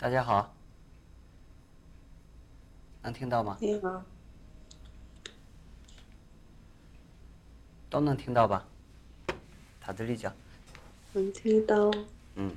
[0.00, 0.54] 大家好，
[3.02, 3.58] 能听到吗？
[3.60, 4.04] 你好，
[7.90, 8.64] 都能听到吧？
[9.80, 10.32] 他这里讲，
[11.14, 11.90] 能听到。
[12.36, 12.54] 嗯。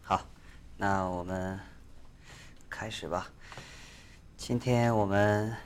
[0.00, 0.24] 好，
[0.76, 1.58] 那我们
[2.70, 3.28] 开始吧。
[4.36, 5.65] 今天我们。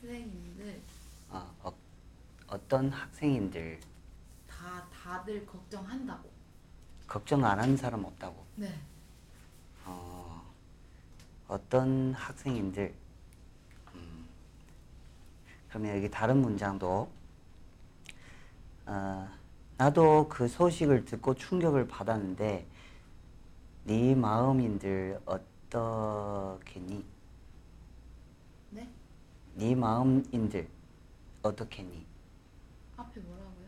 [0.00, 0.80] 생인들
[1.30, 1.72] 어, 어,
[2.48, 3.78] 어떤 학생인들
[4.48, 6.28] 다 다들 걱정한다고.
[7.06, 8.44] 걱정 안 하는 사람 없다고.
[8.56, 8.72] 네.
[9.84, 10.42] 어,
[11.48, 12.94] 어떤 학생인들
[13.94, 14.26] 음,
[15.68, 17.10] 그러면 여기 다른 문장도
[18.86, 19.28] 어,
[19.76, 22.66] 나도 그 소식을 듣고 충격을 받았는데
[23.84, 27.04] 네 마음인들 어떻겠니?
[29.54, 29.66] 네?
[29.68, 30.68] 네 마음인들
[31.42, 32.06] 어떻겠니?
[32.96, 33.66] 앞에 뭐라고요?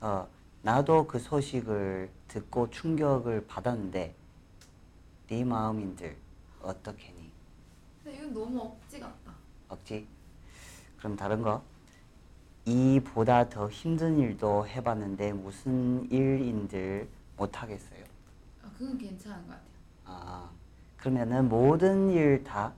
[0.00, 0.28] 어,
[0.62, 4.14] 나도 그 소식을 듣고 충격을 받았는데
[5.28, 6.16] 네 마음인들
[6.62, 7.30] 어떻겠니?
[8.02, 9.32] 근데 이건 너무 억지 같다.
[9.68, 10.06] 억지?
[10.98, 11.62] 그럼 다른 거?
[12.64, 18.04] 이보다 더 힘든 일도 해봤는데 무슨 일인들 못하겠어요.
[18.62, 19.68] 아, 그건 괜찮은 것 같아요.
[20.04, 20.50] 아,
[20.98, 22.74] 그러면은 모든 일 다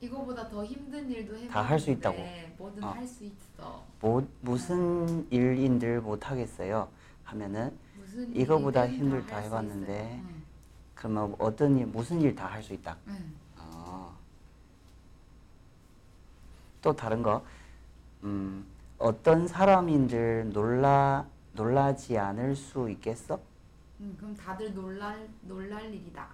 [0.00, 2.30] 이거보다 더 힘든 일도 해봤는데 다할수 있다고.
[2.56, 2.92] 뭐든 어.
[2.92, 3.84] 할 수 있어.
[4.00, 6.88] 뭐, 무슨 일인들 못하겠어요.
[7.24, 9.92] 하면은 무슨 이거보다 일이든 힘들 다다 할수 해봤는데.
[9.92, 10.22] 있어요.
[10.24, 10.42] 응.
[10.94, 12.96] 그러면 어떤 일, 무슨 일 다 할 수 있다.
[13.08, 13.34] 응.
[13.58, 14.10] 아.
[16.82, 17.44] 또 다른 거,
[18.24, 18.64] 음,
[18.98, 23.38] 어떤 사람인들 놀라 놀라지 않을 수 있겠어?
[24.00, 26.28] 응, 그럼 다들 놀랄 놀랄 일이다.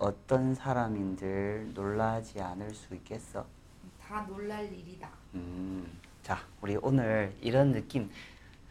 [0.00, 3.46] 어떤 사람인들 놀라지 않을 수 있겠어?
[4.00, 5.10] 다 놀랄 일이다.
[5.34, 5.86] 음,
[6.22, 8.10] 자, 우리 오늘 이런 느낌.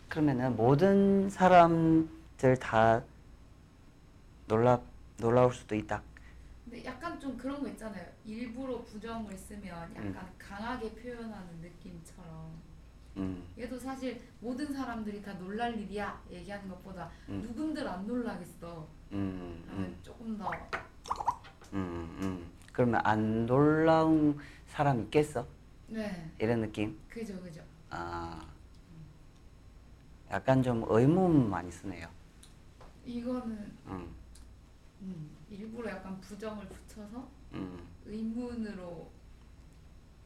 [0.09, 3.03] 그러면은 모든 사람들 다
[4.47, 4.81] 놀라
[5.17, 6.01] 놀라울 수도 있다.
[6.66, 8.07] 근데 약간 좀 그런 거 있잖아요.
[8.25, 10.34] 일부러 부정을 쓰면 약간 음.
[10.40, 12.69] 강하게 표현하는 느낌처럼.
[13.17, 17.41] 음, 얘도 사실 모든 사람들이 다 놀랄 일이야 얘기하는 것보다 음.
[17.44, 20.51] 누군들 안 놀라겠어 음, 하면 음, 조금 더
[21.74, 22.52] 음, 음.
[22.74, 24.38] 그러면 안 놀라운
[24.68, 25.46] 사람 있겠어?
[25.88, 26.97] 네, 이런 느낌.
[27.09, 27.62] 그죠 그죠.
[27.90, 28.42] 아,
[30.31, 32.08] 약간 좀 의문 많이 쓰네요.
[33.06, 34.16] 이거는 음,
[35.02, 39.09] 음, 일부러 약간 부정을 붙여서 음, 의문으로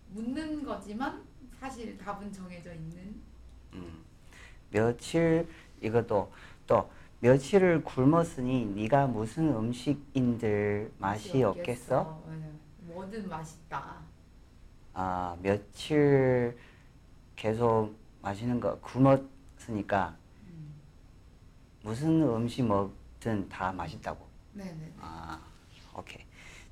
[0.09, 1.23] 묻는 거지만
[1.59, 3.15] 사실 답은 정해져 있는
[3.73, 4.03] 음.
[4.69, 5.47] 며칠
[5.81, 6.31] 이것도
[6.67, 6.91] 또
[7.23, 12.21] 며칠을 굶었으니 네가 무슨 음식인들 맛이 없겠어?
[12.27, 12.51] 네,
[12.81, 13.95] 뭐든 맛있다.
[14.93, 16.57] 아, 며칠
[17.37, 20.17] 계속 마시는 거 굶었으니까
[20.47, 20.73] 음.
[21.81, 24.27] 무슨 음식 먹든 다 맛있다고.
[24.51, 24.91] 네네.
[24.99, 25.39] 아,
[25.95, 26.25] 오케이.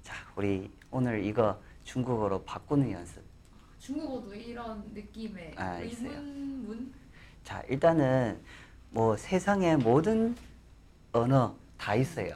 [0.04, 3.24] 자, 우리 오늘 이거 중국어로 바꾸는 연습.
[3.80, 6.10] 중국어도 이런 느낌의 아, 있어요.
[6.12, 6.94] 의문 문
[7.42, 8.40] 자, 일단은
[8.92, 10.36] 뭐 세상에 모든
[11.14, 12.30] 언어 다 있어요.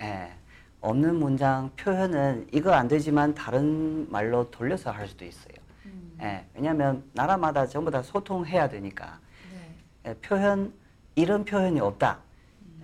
[0.00, 0.32] 예.
[0.80, 5.54] 없는 문장 표현은 이거 안 되지만 다른 말로 돌려서 할 수도 있어요.
[5.84, 6.18] 음.
[6.22, 6.44] 예.
[6.54, 9.20] 왜냐하면 나라마다 전부 다 소통해야 되니까
[9.52, 10.10] 네.
[10.10, 10.72] 예, 표현
[11.14, 12.18] 이런 표현이 없다.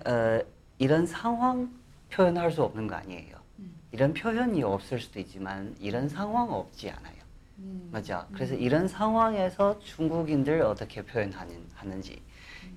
[0.06, 0.40] 어,
[0.76, 1.72] 이런 상황
[2.11, 3.37] 표현할 수 없는 거 아니에요.
[3.58, 3.75] 음.
[3.90, 7.14] 이런 표현이 없을 수도 있지만 이런 상황 없지 않아요.
[7.58, 7.90] 음.
[7.93, 8.34] 음.
[8.34, 12.22] 그래서 이런 상황에서 중국인들 어떻게 표현하는지,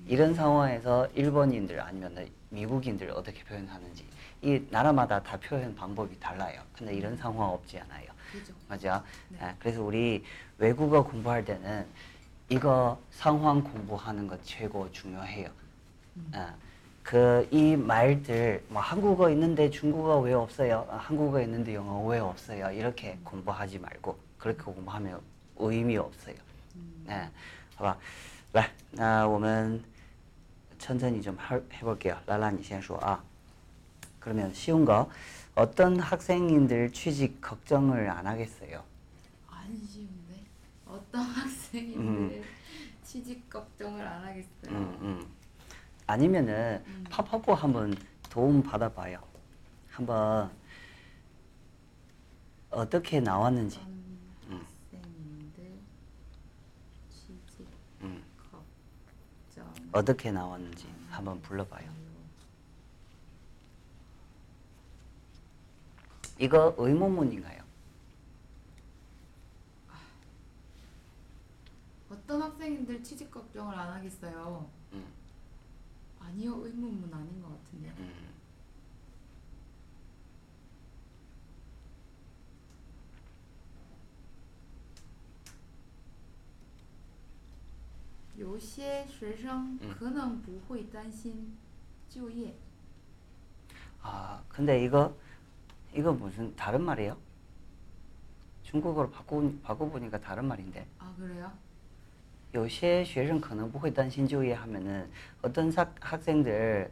[0.07, 4.05] 이런 상황에서 일본인들 아니면 미국인들 어떻게 표현하는지,
[4.41, 6.61] 이 나라마다 다 표현 방법이 달라요.
[6.73, 8.05] 근데 이런 상황 없지 않아요.
[8.31, 8.53] 그죠.
[8.67, 9.03] 맞죠?
[9.29, 9.39] 네.
[9.41, 10.23] 예, 그래서 우리
[10.57, 11.85] 외국어 공부할 때는
[12.49, 15.49] 이거 상황 공부하는 거 최고 중요해요.
[16.15, 16.31] 음.
[17.03, 20.85] 그 이 말들 뭐 한국어 있는데 중국어 왜 없어요?
[20.91, 22.69] 아, 한국어 있는데 영어 왜 없어요?
[22.71, 25.21] 이렇게 공부하지 말고 그렇게 공부하면
[25.55, 26.35] 의미 없어요.
[26.75, 27.29] 嗯 네,
[27.77, 27.97] 好吧，
[28.53, 29.81] 来，那我们
[30.82, 31.38] 천천히 좀
[31.72, 32.18] 해볼게요.
[32.26, 33.22] 랄란이 先说 아.
[34.18, 35.08] 그러면 쉬운 거
[35.54, 38.82] 어떤 학생님들 취직 걱정을 안 하겠어요?
[39.48, 40.42] 안 쉬운데
[40.84, 42.42] 어떤 학생인들 음.
[43.04, 44.70] 취직 걱정을 안 하겠어요.
[44.70, 45.26] 음, 음.
[46.08, 47.04] 아니면은 음.
[47.08, 47.94] 팝하고 한번
[48.28, 49.22] 도움 받아봐요.
[49.88, 50.50] 한번
[52.70, 53.78] 어떻게 나왔는지.
[53.86, 54.01] 음.
[59.92, 61.90] 어떻게 나왔는지 한번 불러봐요.
[66.38, 67.62] 이거 의문문인가요?
[72.10, 74.68] 어떤 학생인들 취직 걱정을 안 하겠어요?
[74.92, 75.04] 음.
[76.20, 77.92] 아니요 의문문 아닌 것 같은데요.
[77.98, 78.31] 음.
[88.41, 91.57] 有些学生可能不会担心
[92.09, 92.53] 就业。
[94.01, 95.13] 아, 근데 이거
[95.93, 97.17] 이거 무슨 다른 말이에요?
[98.63, 100.85] 중국어로 바꾸 바꿔보니까 다른 말인데.
[100.99, 101.51] 아 그래요?
[102.53, 105.09] 有些学生可能不会担心就业 하면은
[105.41, 106.91] 어떤 사, 학생들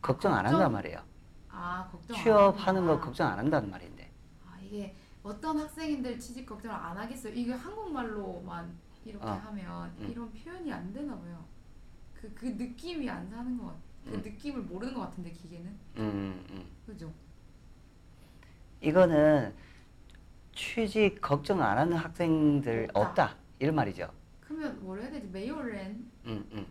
[0.00, 0.72] 걱정 안 한단 걱정?
[0.72, 1.02] 말이에요.
[1.50, 3.00] 아 걱정 안 취업하는 거 하는구나.
[3.00, 4.10] 걱정 안 한다는 말인데.
[4.46, 7.32] 아 이게 어떤 학생인들 취직 걱정을 안 하겠어요.
[7.34, 8.72] 이게 한국말로만
[9.08, 9.30] 이렇게 어.
[9.32, 10.08] 하면 음.
[10.10, 11.44] 이런 표현이 안 되나 봐요.
[12.14, 13.74] 그 그 느낌이 안 사는 것 같.
[14.04, 14.22] 그 음.
[14.22, 15.66] 느낌을 모르는 것 같은데 기계는
[15.96, 16.66] 음, 음.
[16.86, 17.12] 그죠?
[18.80, 19.54] 이거는
[20.54, 23.24] 취직 걱정 안 하는 학생들 없다.
[23.24, 23.36] 없다.
[23.58, 24.10] 이런 말이죠.
[24.40, 25.26] 그러면 뭐라 해야 되지?
[25.28, 26.66] 메이오렌 음, 음.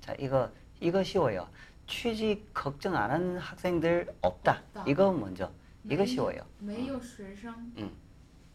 [0.00, 1.48] 자, 이거 이거 쉬워요.
[1.86, 4.62] 취직 걱정 안 하는 학생들 없다.
[4.74, 4.84] 없다.
[4.86, 5.50] 이거 먼저.
[5.88, 6.40] 이거 쉬워요.
[6.60, 7.90] 没有学生 음.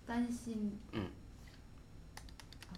[0.07, 1.09] 担心 음.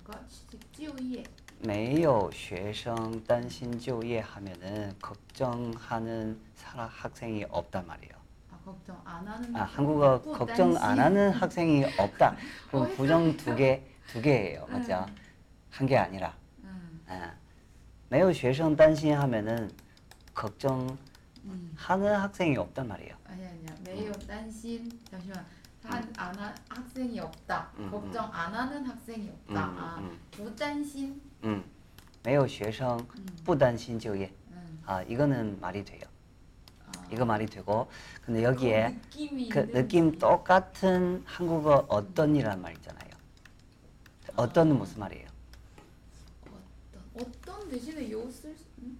[0.06, 1.23] 아까 취직 就业
[1.63, 8.13] 没有学生担心就业 하면은 걱정하는 사람 학생이 없단 말이에요.
[8.51, 9.77] 아 걱정 안 하는 아, 학생.
[9.77, 12.35] 한국어 또 걱정 안担心 하는 학생이 없다.
[12.69, 14.65] 그럼 어, 부정 두 개, 두 개예요.
[14.69, 14.73] 음.
[14.73, 15.06] 맞죠?
[15.69, 16.35] 한 개 아니라.
[16.63, 17.31] 음, 아.
[18.09, 19.69] 没有学生担心 하면은
[20.33, 20.97] 걱정하는
[21.45, 21.75] 음.
[21.77, 23.15] 학생이 없단 말이에요.
[23.25, 23.75] 아니 아니야.
[23.85, 25.45] 매우担心 잠시만.
[25.85, 27.71] 한, 안 하, 학생이 없다.
[27.77, 29.65] 음, 걱정 안 하는 학생이 없다.
[29.69, 30.19] 음, 아, 음.
[30.31, 31.19] 不担心.
[31.44, 31.63] 음.
[32.23, 33.25] 没有学生 음.
[33.44, 34.31] 不担心就业.
[34.51, 34.81] 음.
[34.85, 36.01] 아, 이거는 말이 돼요.
[36.85, 37.89] 아, 이거 말이 되고
[38.23, 39.73] 근데 여기에 그 느낌이 그 있는지.
[39.73, 43.09] 느낌 똑같은 한국어 어떤이라는 말 있잖아요.
[44.35, 45.27] 어떤은 무슨 말이에요?
[46.45, 49.00] 어떤 어떤 대신에 요쓸 수- 음?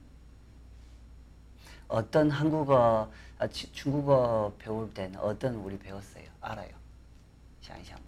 [1.89, 6.25] 어떤 한국어, 아, 치, 중국어 배울 때는 어떤 우리 배웠어요?
[6.41, 6.71] 알아요.
[7.63, 7.99] 샹샹.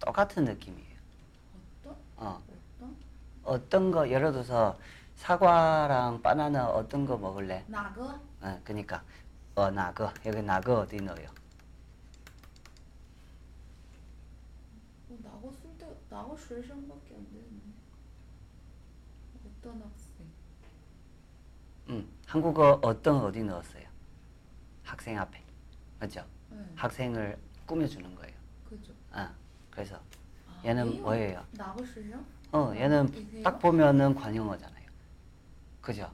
[0.00, 0.96] 똑같은 느낌이에요.
[1.80, 1.96] 어떤?
[2.16, 2.42] 어.
[2.76, 2.96] 어떤?
[3.44, 4.78] 어떤 거, 예를 들어서
[5.16, 7.64] 사과랑 바나나 어떤 거 먹을래?
[7.68, 8.18] 나거?
[8.40, 9.02] 어, 그니까.
[9.54, 10.12] 어, 나거.
[10.26, 11.28] 여기 나거 어디 넣어요?
[15.10, 17.62] 어, 나고 쓸데 나고 学生밖에 안 되는데
[19.46, 20.01] 어떤 학생?
[22.31, 23.83] 음, 한국어 어떤 어디 넣었어요?
[24.83, 25.41] 학생 앞에
[25.99, 26.23] 맞죠?
[26.49, 26.57] 네.
[26.75, 28.33] 학생을 꾸며주는 거예요.
[28.69, 28.93] 그죠.
[29.11, 29.31] 아
[29.69, 29.97] 그래서
[30.47, 31.43] 아, 얘는 매우 뭐예요?
[31.51, 32.23] 나고 学生?
[32.51, 33.43] 어 얘는 이게요?
[33.43, 34.87] 딱 보면은 관형어잖아요.
[35.81, 36.09] 그죠?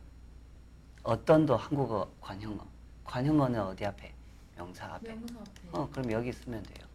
[1.04, 2.66] 어떤도 한국어 관형어.
[3.04, 4.14] 관형어는 어디 앞에?
[4.56, 5.14] 명사 앞에.
[5.14, 5.52] 명사 앞에.
[5.72, 6.88] 어 그럼 여기 쓰면 돼요.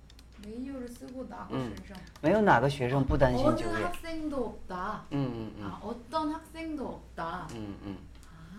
[0.45, 1.77] 메이오를 쓰고 나고 음.
[1.85, 2.03] 学生.
[2.23, 3.85] 没有哪个学生不担心 어느 就业。
[3.85, 5.05] 학생도 없다.
[5.13, 7.49] 음, 음, 아 어떤 학생도 없다.
[7.53, 7.99] 음, 음.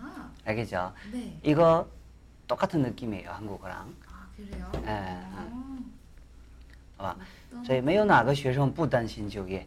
[0.00, 0.92] 아 알겠죠?
[1.12, 1.38] 네.
[1.42, 1.88] 이거
[2.46, 3.94] 똑같은 느낌이에요 한국어랑.
[4.08, 4.70] 아 그래요?
[4.84, 5.48] 예, 아,
[6.98, 7.16] 아,
[7.50, 9.66] 어떤 所以没有哪个学生不担心就业。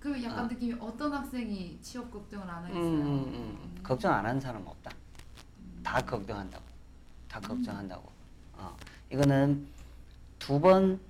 [0.00, 0.48] 그 약간 아.
[0.48, 2.82] 느낌이 어떤 학생이 취업 걱정을 안 음, 하겠어요?
[2.84, 3.80] 음, 음.
[3.82, 4.90] 걱정 안 하는 사람 없다.
[5.82, 6.64] 다 걱정한다고.
[7.28, 8.10] 다 걱정한다고.
[8.54, 8.76] 어.
[9.10, 9.66] 이거는
[10.38, 11.00] 두 번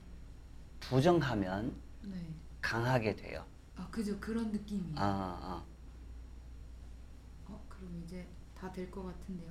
[0.80, 2.16] 부정하면 네.
[2.62, 3.44] 강하게 돼요.
[3.76, 4.94] 아 그죠 그런 느낌이.
[4.96, 5.64] 어, 어.
[7.48, 8.26] 어 그럼 이제
[8.63, 9.49] 다 될 것 같은데요.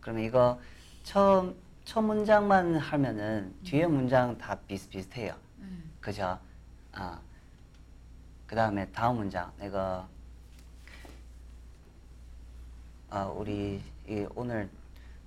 [0.00, 0.58] 그러면 이거
[1.02, 3.60] 처음 첫 문장만 하면은 음.
[3.62, 5.34] 뒤에 문장 다 비슷비슷해요.
[5.58, 5.66] 네.
[6.00, 6.38] 그죠?
[6.92, 7.20] 아.
[8.46, 9.52] 그다음에 다음 문장.
[9.58, 10.08] 내가
[13.10, 14.68] 아, 우리 이 오늘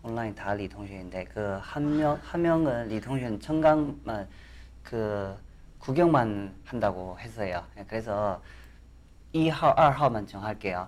[0.03, 2.37] 온라인 다 리 동생인데 그 한 명한 아.
[2.37, 4.27] 명은 리 동생 청강만
[4.83, 5.37] 그
[5.77, 7.63] 구경만 한다고 했어요.
[7.75, 8.41] 네, 그래서
[9.33, 10.87] 1호, 2호만 아, 정할게요.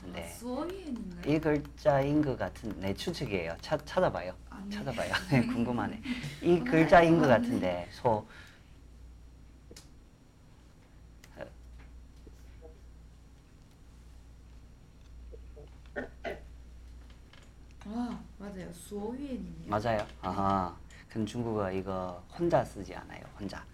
[0.00, 0.24] 같은데.
[0.24, 1.34] 아, 수어이엔인가요?
[1.34, 3.56] 이 글자인 것 같은 내 추측이에요.
[3.60, 4.34] 차, 찾아봐요.
[4.48, 4.70] 아니.
[4.70, 5.12] 찾아봐요.
[5.30, 6.00] 네, 궁금하네.
[6.42, 8.26] 이 아, 글자인 것 같은데 소.
[17.86, 18.72] 아 맞아요.
[18.72, 19.66] 수어이엔이네요.
[19.68, 20.06] 맞아요.
[20.22, 20.76] 아하.
[21.08, 23.20] 근데 중국어 이거 혼자 쓰지 않아요.
[23.38, 23.64] 혼자.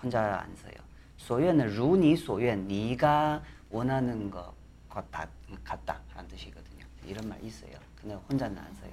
[0.00, 0.72] 혼자 안 써요.
[1.16, 4.54] 소연은 루니 소연, 네가 원하는 거
[4.93, 5.27] 같다,
[5.63, 6.85] 같다 라는 뜻이거든요.
[7.05, 7.71] 이런 말 있어요.
[7.99, 8.91] 근데 혼자는 안 써요.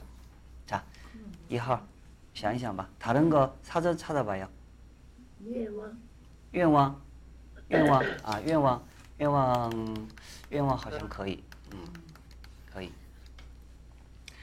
[0.67, 0.85] 자,
[1.49, 1.81] 이하
[2.35, 2.89] 想一想吧.
[2.99, 4.47] 다른 거 사전 찾아봐요.
[5.45, 5.99] 愿望
[6.53, 7.01] 愿望,
[7.69, 8.83] 愿望啊,愿望,
[9.19, 9.71] 愿望,
[10.51, 11.43] 愿望好像可以.
[11.73, 11.85] 음,
[12.73, 12.91] 可以.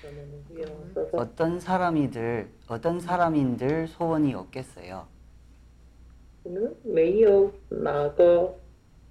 [0.01, 5.07] 그러면愿望 써서 어떤 사람이들 어떤 사람인들 소원이 없겠어요.
[6.45, 8.53] 嗯没有哪个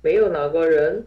[0.03, 1.07] 没有哪个人 음.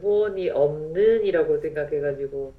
[0.00, 2.52] 후원이 없는이라고 생각해가지고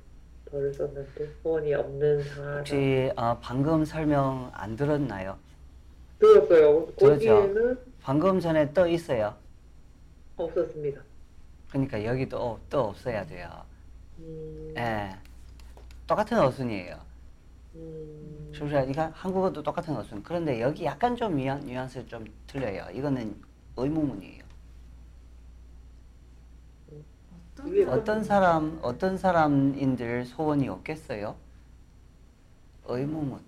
[0.51, 2.59] 벌을 썼는데 후원이 없는 상황.
[2.59, 5.37] 혹시 아, 방금 설명 안 들었나요?
[6.19, 6.85] 들었어요.
[6.99, 9.35] 거기에는 방금 전에 또 있어요.
[10.35, 11.01] 없었습니다.
[11.69, 13.49] 그러니까 여기도 또 없어야 돼요.
[14.19, 14.73] 음...
[14.77, 15.15] 예.
[16.05, 16.99] 똑같은 어순이에요.
[17.75, 18.51] 음...
[18.53, 20.21] 그러니까 한국어도 똑같은 어순.
[20.23, 22.85] 그런데 여기 약간 좀 뉘앙스 좀 틀려요.
[22.93, 23.35] 이거는
[23.77, 24.40] 의문문이에요.
[27.63, 31.35] 어떤 사람- 어떤 사람, 어떤 사람인들 소원이 없겠어요?
[32.85, 33.39] 의무문.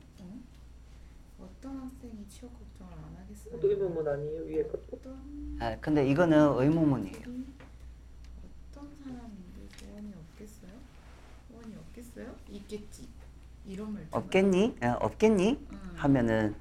[1.39, 3.59] 어떤 학생이 취업 걱정을 안 하겠어요?
[3.59, 4.41] 또 의문문 아니에요?
[4.43, 4.87] 위에 것도?
[4.93, 7.15] 어떤 아, 근데 이거는 의무문이에요.
[8.71, 10.71] 어떤 사람인데 소원이 없겠어요?
[11.49, 12.35] 소원이 없겠어요?
[12.51, 13.07] 있겠지.
[13.65, 14.05] 이런 말.
[14.11, 14.75] 없겠니?
[14.83, 15.65] 예, 없겠니?
[15.71, 15.79] 응.
[15.95, 16.55] 하면은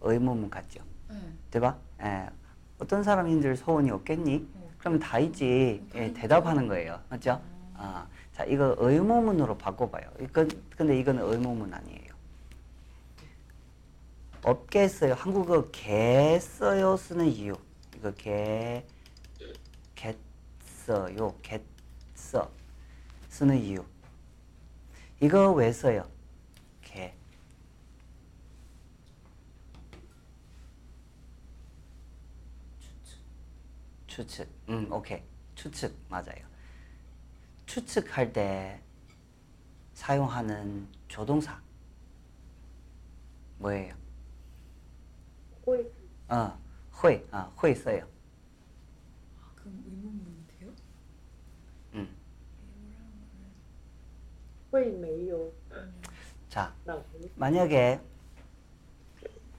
[0.00, 0.82] 의무문 같죠.
[1.10, 1.38] 응.
[1.50, 1.78] 对吧?
[2.02, 2.28] 예.
[2.78, 4.48] 어떤 사람인들 소원이 없겠니?
[4.80, 5.84] 어, 그럼 다 있지.
[5.92, 6.12] 다 예.
[6.12, 7.00] 대답하는 거예요.
[7.08, 7.40] 맞죠?
[7.74, 10.10] 아, 자, 이거 의무문으로 바꿔봐요.
[10.20, 12.10] 이건, 근데 이거는 의무문 아니에요.
[14.42, 15.14] 없겠어요.
[15.14, 17.54] 한국어 겠어요 쓰는 이유.
[17.96, 18.84] 이거 개,
[19.94, 21.34] 겠어요.
[21.42, 22.50] 겠어
[23.28, 23.84] 쓰는 이유.
[25.20, 26.08] 이거 왜 써요?
[26.82, 27.12] 개.
[34.20, 34.48] 추측.
[34.68, 35.22] 음, 오케이.
[35.54, 36.44] 추측 맞아요.
[37.64, 38.80] 추측할 때
[39.94, 41.60] 사용하는 조동사
[43.58, 43.94] 뭐예요?
[45.68, 45.90] 회.
[46.28, 46.58] 어,
[47.04, 47.26] 회.
[47.30, 48.06] 아, 회 써요.
[49.40, 50.70] 아, 그럼 의문문 돼요?
[51.94, 52.16] 음.
[54.74, 55.50] 회 메요.
[56.48, 56.74] 자,
[57.36, 58.00] 만약에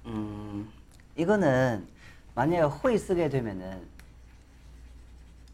[0.06, 0.72] 음,
[1.16, 1.88] 이거는
[2.36, 3.88] 만약에 회 쓰게 되면은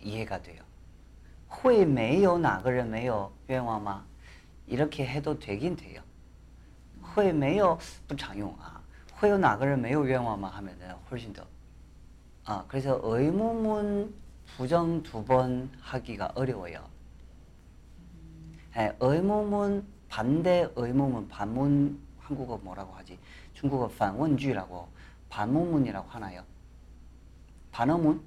[0.00, 0.62] 이해가 돼요.
[1.48, 4.04] 会没有哪个人没有愿望吗?
[4.66, 6.02] 이렇게 해도 되긴 돼요.
[7.02, 8.80] 会没有不常用啊.
[9.18, 10.48] 会有哪个人没有愿望吗?
[10.54, 11.44] 하면은 훨씬 더.
[12.44, 14.14] 아, 그래서 의무문
[14.56, 16.78] 부정 두 번 하기가 어려워요.
[18.76, 23.18] 예, 의무문 반대 의무문 반문 한국어 뭐라고 하지?
[23.54, 24.88] 중국어 반원주라고
[25.30, 26.44] 반문문이라고 하나요?
[27.72, 28.20] 반어문?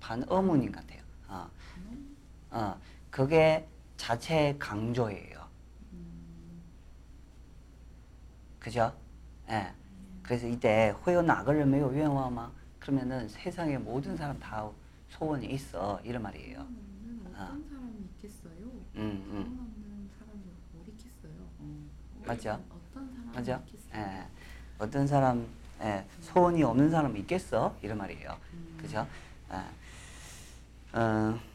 [0.00, 1.00] 반어문인 것 같아요.
[2.55, 2.79] 어,
[3.11, 5.45] 그게 자체 강조예요.
[8.59, 8.95] 그죠?
[9.49, 9.73] 예.
[10.23, 14.67] 그래서 이때 회원나가려면 위험하마 그러면은 세상의 모든 사람 다
[15.09, 16.59] 소원이 있어 이런 말이에요.
[16.61, 17.61] 어떤 어.
[17.69, 18.51] 사람이 있겠어요?
[18.95, 19.71] 음, 음.
[22.25, 22.59] 맞죠?
[22.95, 23.31] 음.
[23.35, 23.61] 맞죠?
[23.93, 24.25] 예.
[24.79, 25.45] 어떤 사람
[25.81, 26.05] 예.
[26.21, 28.37] 소원이 없는 사람 있겠어 이런 말이에요.
[28.53, 28.77] 음.
[28.81, 29.05] 그죠?
[29.51, 30.97] 예.
[30.97, 31.54] 어.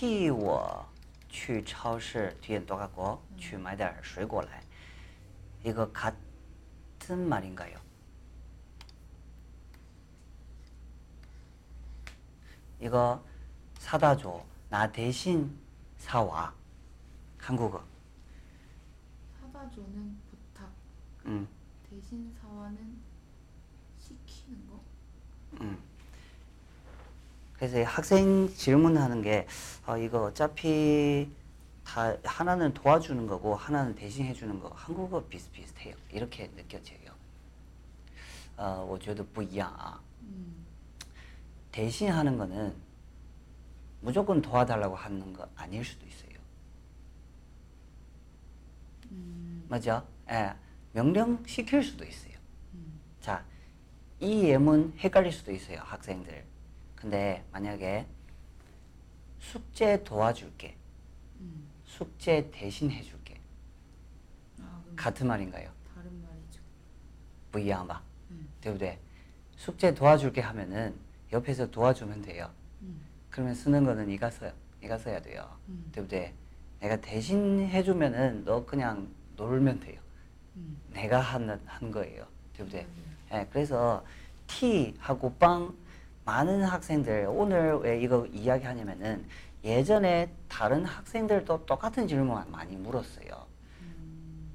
[0.00, 0.86] 替我
[1.28, 4.62] 去超市 뒤엔 똑같고 去买点儿水果来.
[5.64, 7.78] 이거 같은 말인가요?
[12.80, 13.24] 이거
[13.78, 14.44] 사다 줘.
[14.68, 15.58] 나 대신
[15.98, 16.54] 사와.
[17.38, 17.84] 한국어.
[19.40, 20.70] 사다 줘는 부탁,
[21.26, 21.46] 음.
[21.88, 22.96] 대신 사와는
[23.98, 24.80] 시키는 거.
[25.60, 25.78] 음.
[27.60, 29.46] 그래서 이 학생 질문하는 게
[29.86, 31.30] 어, 이거 어차피
[31.84, 35.94] 다 하나는 도와주는 거고 하나는 대신 해주는 거 한국어 비슷비슷해요.
[36.10, 37.16] 이렇게 느껴져요.
[38.58, 40.00] 어, 我觉得不一样啊.
[40.22, 40.64] 음.
[41.70, 42.74] 대신 하는 거는
[44.00, 46.38] 무조건 도와달라고 하는 거 아닐 수도 있어요.
[49.10, 49.66] 음.
[49.68, 50.06] 맞죠?
[50.30, 50.54] 예.
[50.92, 52.32] 명령 시킬 수도 있어요.
[52.74, 53.00] 음.
[53.20, 53.44] 자,
[54.18, 56.44] 이 예문 헷갈릴 수도 있어요, 학생들.
[57.00, 58.06] 근데 만약에
[59.38, 60.74] 숙제 도와줄게.
[61.40, 61.66] 음.
[61.84, 63.38] 숙제 대신 해줄게.
[64.60, 65.70] 아, 그럼 같은 말인가요?
[65.94, 66.60] 다른 말이죠.
[67.52, 68.02] 不一样吧?
[68.30, 68.48] 음.
[68.60, 68.98] 对不对?
[69.56, 70.94] 숙제 도와줄게 하면은
[71.32, 72.50] 옆에서 도와주면 돼요.
[72.82, 73.00] 음.
[73.30, 74.52] 그러면 쓰는 거는 네가 써요.
[74.80, 75.56] 네가 써야 돼요.
[75.68, 75.88] 음.
[75.92, 76.32] 对不对?
[76.80, 80.00] 내가 대신 해주면은 너 그냥 놀면 돼요.
[80.56, 80.76] 음.
[80.92, 82.26] 내가 하는 한 거예요.
[82.54, 82.82] 对不对?
[82.84, 83.16] 음.
[83.32, 84.04] 예, 그래서
[84.46, 85.74] T하고 빵
[86.31, 89.27] 많은 학생들 오늘 왜 이거 이야기하냐면은
[89.65, 93.45] 예전에 다른 학생들도 똑같은 질문 많이 물었어요.
[93.81, 94.49] 음.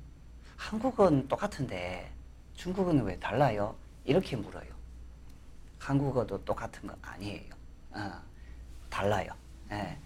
[0.57, 2.11] 한국어는 똑같은데
[2.55, 3.75] 중국어는 왜 달라요?
[4.07, 4.65] 이렇게 물어요.
[5.79, 7.53] 한국어도 똑같은 거 아니에요.
[7.91, 8.11] 어,
[8.89, 9.29] 달라요.
[9.71, 9.99] 예.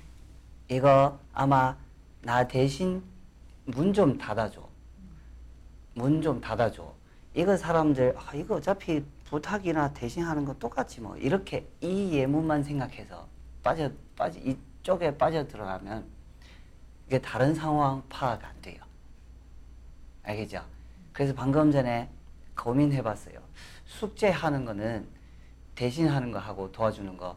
[0.68, 1.76] 이거 아마
[2.22, 3.00] 나 대신
[3.64, 4.68] 문 좀 닫아줘.
[5.94, 6.92] 문 좀 닫아줘.
[7.34, 13.28] 이거 사람들 아, 이거 어차피 부탁이나 대신하는 거 똑같지 뭐 이렇게 이 예문만 생각해서
[13.62, 16.04] 빠져 빠져 이쪽에 빠져 들어가면
[17.06, 18.82] 이게 다른 상황 파악 안 돼요.
[20.24, 20.64] 알겠죠?
[21.12, 22.08] 그래서 방금 전에
[22.56, 23.40] 고민해봤어요.
[23.86, 25.06] 숙제하는 거는
[25.76, 27.36] 대신하는 거 하고 도와주는 거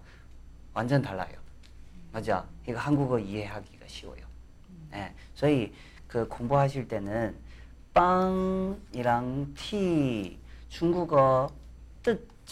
[0.73, 1.37] 완전 달라요.
[2.11, 2.45] 맞아?
[2.67, 4.25] 이거 한국어 이해하기가 쉬워요.
[4.93, 7.35] 예, 所以그 공부하실 때는
[7.93, 11.62] 빵이랑 티 중국어 뜻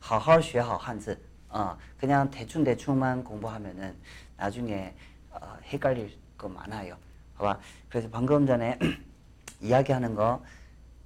[0.00, 1.18] 好好学好汉字
[1.48, 3.96] 아 그냥 대충 대충만 공부하면은
[4.36, 4.94] 나중에
[5.30, 6.96] 어, 헷갈릴 거 많아요.
[7.36, 7.58] 봐봐.
[7.88, 8.78] 그래서 방금 전에
[9.60, 10.44] 이야기하는 거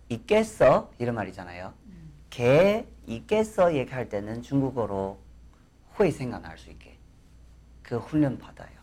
[0.08, 1.72] 있겠어 이런 말이잖아요.
[2.30, 5.18] 걔 있겠어 얘기할 때는 중국어로
[6.00, 6.96] 회 생각날 수 있게
[7.82, 8.78] 그 훈련 받아요.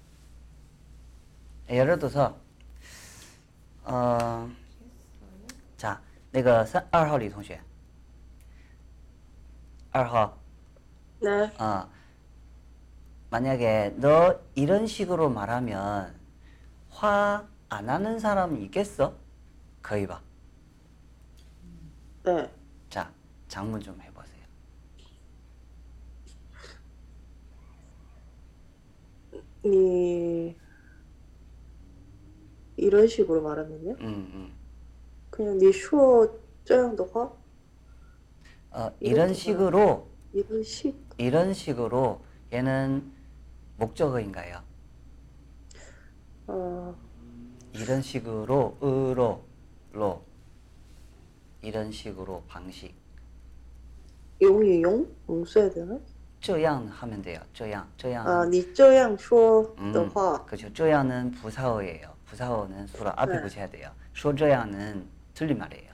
[1.70, 2.38] 예를 들어서
[3.84, 4.50] 어,
[5.78, 6.02] 자,
[6.36, 7.62] 那个三二号李同学，
[9.93, 10.35] 알하.
[11.21, 11.51] 네.
[11.59, 11.89] 어,
[13.31, 16.15] 만약에 너 이런 식으로 말하면
[16.91, 19.15] 화 안 하는 사람 있겠어?
[19.83, 20.21] 거의 봐.
[22.25, 22.51] 네.
[22.89, 23.13] 자,
[23.49, 24.45] 장문 좀 해보세요.
[29.65, 30.55] 이
[32.77, 33.93] 이런 식으로 말하면요.
[34.01, 34.55] 음, 음.
[35.31, 36.29] 그냥 니 슈어
[36.65, 37.33] 쩌양도 화?
[38.72, 43.12] 어, 이런 식으로 이런 식 이런 식으로 얘는
[43.78, 44.62] 목적어인가요?
[46.48, 46.96] 어,
[47.74, 49.44] 이런 식으로 으로
[49.94, 50.24] 로
[51.62, 52.94] 이런 식으로 방식
[54.42, 55.98] 用一用용 써야 되나?
[56.42, 57.40] 这样 하면 돼요.
[57.54, 60.70] 这样这样 아, 你这样说的 음, 话， 그렇죠.
[60.74, 62.14] 这样는 부사어예요.
[62.26, 63.42] 부사어는 수로 앞에 네.
[63.42, 63.90] 붙여야 돼요.
[64.14, 65.92] 说这样는 틀린 말이에요.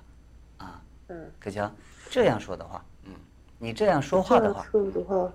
[0.57, 1.71] 아, 嗯， 그죠?
[2.09, 3.13] 这样说的话, 음.
[3.59, 5.31] 你这样说这话的话,样说的话，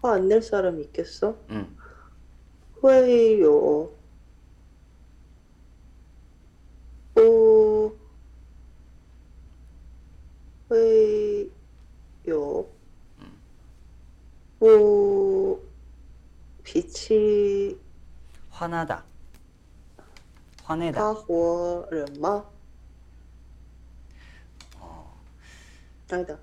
[0.00, 1.34] 화 안 낼 사람 있겠어?
[1.48, 1.66] 음.
[2.80, 3.92] 会有
[7.12, 7.94] 不
[10.68, 11.50] 会
[12.24, 12.66] 有
[14.58, 15.60] 不
[16.62, 17.78] 脾气
[18.52, 19.02] 화나다.
[20.64, 20.92] 화내다.
[20.94, 22.44] 发火人吗？
[26.15, 26.37] 아니다.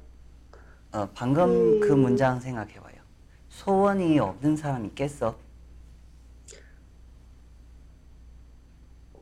[0.92, 1.92] 어, 방금 그 음.
[1.92, 2.96] 그 문장 생각해봐요.
[3.48, 5.36] 소원이 없는 사람 있겠어?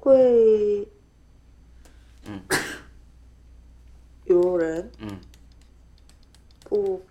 [0.07, 0.85] 회
[2.27, 2.43] 응,
[4.29, 5.21] 요런 응.
[6.65, 7.11] 부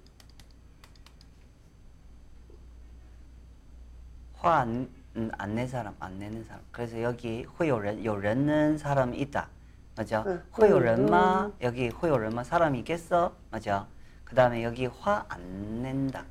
[4.42, 4.90] 화 안
[5.38, 6.62] 안내 음, 사람 안 내는 사람.
[6.72, 9.50] 그래서 여기 후요렌 요렌는 사람 있다.
[9.99, 10.25] 맞죠?
[10.27, 11.47] 응, 会有人吗?
[11.47, 11.53] 음.
[11.63, 12.43] 여기 会有人吗?
[12.43, 13.35] 사람이 있겠어?
[13.51, 13.87] 맞죠?
[14.25, 15.41] 그다음에 여기 화 안
[15.83, 16.25] 낸다.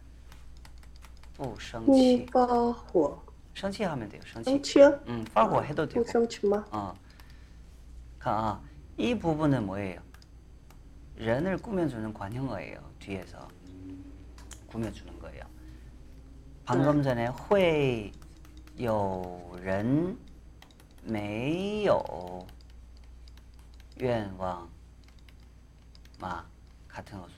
[1.38, 3.18] 不生不气.发火，
[3.56, 4.22] 生气 하면 돼요.
[4.26, 4.92] 生气.生气啊？
[5.08, 6.06] 음, 发火 해도 不 되고.
[6.06, 6.66] 生气吗？
[6.72, 6.94] 어.
[8.20, 8.62] 가, 아,
[8.98, 10.00] 이 부분은 뭐예요?
[11.18, 12.80] 렌을 꾸며주는 관형어예요.
[13.00, 13.48] 뒤에서
[14.68, 15.44] 꾸며주는 거예요.
[16.66, 18.12] 방금 전에 会
[18.78, 20.18] 有人
[21.04, 22.46] 没有
[23.98, 24.68] 愿望
[26.20, 26.46] 吗?
[26.88, 27.36] 같은 어순.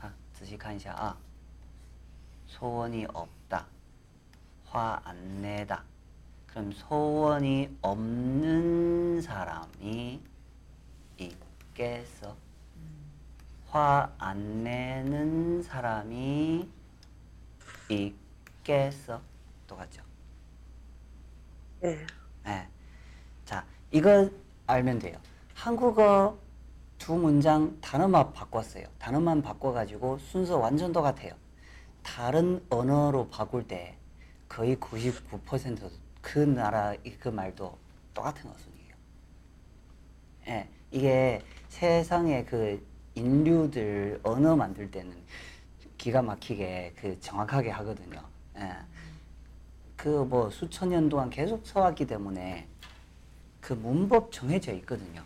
[0.00, 1.16] 아, 仔细看一下啊.
[2.46, 3.66] 소원이 없다.
[4.66, 5.84] 화 안 내다.
[6.48, 10.20] 그럼 소원이 없는 사람이
[11.18, 12.36] 있겠어?
[13.70, 16.68] 화 안 내는 사람이
[17.88, 19.20] 있겠어?
[19.66, 20.02] 똑같죠?
[21.82, 22.06] 예.
[22.44, 22.68] 네.
[23.89, 24.29] 자, 이거
[24.67, 25.17] 알면 돼요.
[25.53, 26.37] 한국어
[26.97, 28.85] 두 문장 단어만 바꿨어요.
[28.99, 31.33] 단어만 바꿔가지고 순서 완전 똑같아요.
[32.03, 33.95] 다른 언어로 바꿀 때
[34.47, 37.77] 거의 99%그 나라 그 말도
[38.13, 38.95] 똑같은 어순이에요.
[40.47, 45.13] 예, 이게 세상의 그 인류들 언어 만들 때는
[45.97, 48.21] 기가 막히게 그 정확하게 하거든요.
[48.57, 48.71] 예.
[49.95, 52.67] 그뭐 수천 년 동안 계속 써왔기 때문에
[53.60, 55.22] 그 문법 정해져 있거든요.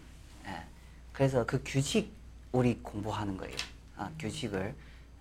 [0.47, 0.65] 예.
[1.13, 2.13] 그래서 그 규칙
[2.53, 3.57] 우리 공부하는 거예요.
[3.97, 4.75] 아, 규칙을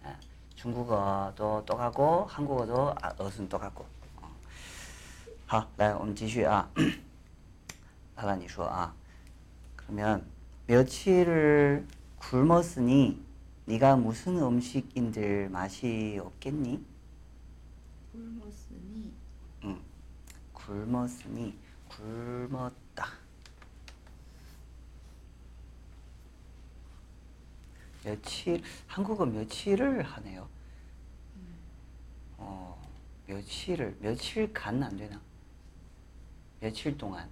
[0.05, 0.15] 예.
[0.55, 3.85] 중국어도 똑같고 한국어도 아, 어순 똑같고.
[4.17, 4.31] 어.
[5.47, 6.69] 好，来我们继续啊。
[8.15, 8.93] 老板你说啊
[9.75, 10.25] 그러면
[10.65, 11.85] 며칠을
[12.17, 13.21] 굶었으니
[13.65, 16.83] 네가 무슨 음식인들 맛이 없겠니?
[18.11, 19.13] 굶었으니
[19.65, 19.79] 응.
[20.53, 21.55] 굶었으니
[21.96, 23.06] 굶었다.
[28.04, 30.48] 며칠 한국어 며칠을 하네요.
[32.38, 32.90] 어
[33.26, 35.20] 며칠을 며칠간 안 되나?
[36.60, 37.28] 며칠 동안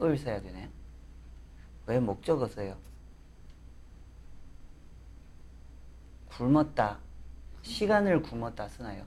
[0.00, 0.68] 을 써야 되네.
[1.86, 2.76] 왜 목적어 써요?
[6.28, 6.98] 굶었다.
[7.62, 9.06] 시간을 굶었다 쓰나요?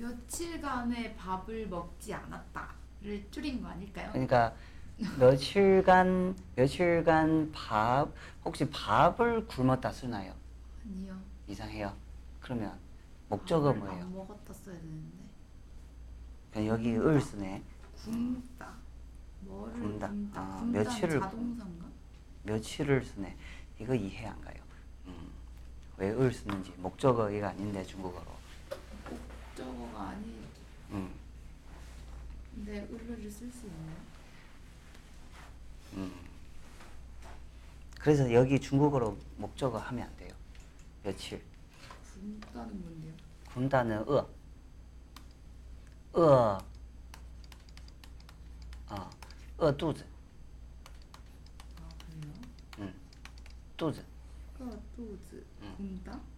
[0.00, 4.08] 며칠간의 밥을 먹지 않았다를 줄인 거 아닐까요?
[4.12, 4.54] 그러니까
[5.18, 8.08] 며칠간 며칠간 밥
[8.44, 10.34] 혹시 밥을 굶었다 쓰나요?
[10.86, 11.18] 아니요.
[11.46, 11.94] 이상해요.
[12.40, 12.72] 그러면
[13.28, 14.02] 목적어 밥을 뭐예요?
[14.04, 15.18] 안 먹었다 써야 되는데
[16.52, 17.62] 그냥 여기 을 쓰네.
[18.02, 18.72] 굶다.
[19.40, 20.08] 뭐를 굶다.
[20.08, 20.40] 굶다.
[20.40, 21.86] 아, 굶다는 며칠을 자동사인가?
[22.44, 23.36] 며칠을 쓰네.
[23.78, 24.56] 이거 이해 안 가요.
[25.06, 25.30] 음,
[25.98, 28.39] 왜 을 쓰는지 목적어가 아닌데 중국어로.
[29.60, 30.42] 저거가 아니.
[30.90, 31.14] 음.
[32.54, 33.96] 근데 을을 쓸수 있나요?
[35.94, 36.12] 음.
[37.98, 40.32] 그래서 여기 중국어로 목적어 하면 안 돼요.
[41.02, 41.42] 며칠.
[42.14, 43.12] 군단은 뭔데요?
[43.52, 44.28] 군단은 어.
[46.14, 46.58] 어.
[48.88, 49.10] 아,
[49.58, 50.02] 어, 어 두즈.
[51.78, 52.32] 아 그래요?
[52.78, 52.94] 응.
[53.76, 54.02] 두즈.
[54.58, 55.44] 어 두즈.
[55.76, 56.29] 군단?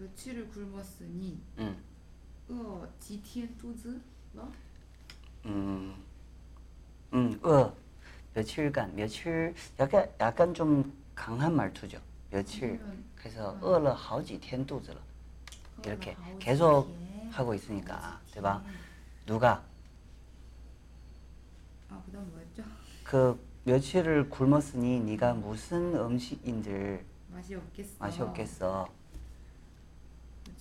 [0.00, 1.76] 며칠을 굶었으니 응.
[2.48, 4.00] 어, 지티엔 뚜즈?
[4.32, 4.50] 뭐?
[5.44, 5.94] 음,
[7.12, 7.74] 음, 어,
[8.34, 12.00] 며칠간, 며칠, 약간, 약간 좀 강한 말투죠.
[12.30, 12.80] 며칠.
[13.14, 14.98] 그래서 어, 러 하오지 텐 뚜즈러.
[15.84, 16.96] 이렇게 계속
[17.30, 18.64] 하고 있으니까, 대박.
[19.26, 19.62] 누가?
[21.90, 22.64] 아, 그 다음 뭐였죠?
[23.04, 27.96] 그, 며칠을 굶었으니 네가 무슨 음식인들 맛이 없겠어.
[27.98, 28.99] 맛이 없겠어.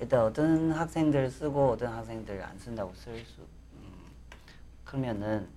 [0.00, 3.40] 일단 어떤 학생들 쓰고 어떤 학생들 안 쓴다고 쓸 수.
[3.74, 4.10] 음,
[4.84, 5.48] 그러면은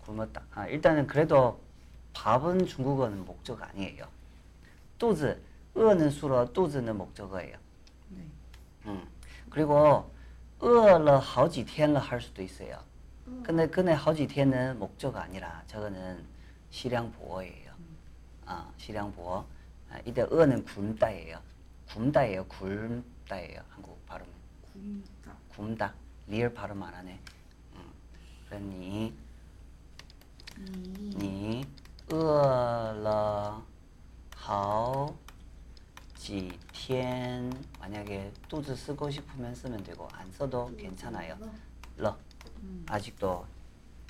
[0.00, 0.42] 굶었다.
[0.52, 1.60] 아, 일단은 그래도
[2.12, 4.06] 밥은 중국어는 목적 아니에요.
[4.98, 5.40] 肚子,
[5.76, 7.56] 으는 수로 肚子는 목적어예요.
[8.10, 8.26] 네.
[8.86, 9.08] 음.
[9.48, 10.10] 그리고
[10.60, 12.76] 饿了好几天了 할 수도 있어요.
[13.26, 16.22] 어, 근데 근데 好几天는 목적 아니라 저거는
[16.70, 17.72] 시량 보어예요.
[18.46, 19.46] 아, 시량 보어.
[19.94, 21.40] 아, 이때 饿는 굶다예요.
[21.88, 22.44] 굶다예요.
[22.46, 23.60] 굶다예요.
[23.70, 24.26] 한국 발음.
[24.72, 25.36] 굶다.
[25.48, 25.94] 굶다.
[26.28, 27.20] 리얼 발음 안 하네.
[27.74, 27.92] 음.
[28.48, 29.14] 그러니
[30.58, 31.66] 你你
[32.10, 33.64] 饿了
[34.36, 35.14] 好
[36.16, 41.36] 几天 만약에 肚子 쓰고 싶으면 쓰면 되고 안 써도 괜찮아요.
[41.96, 42.16] 러
[42.62, 42.84] 음.
[42.88, 43.46] 아직도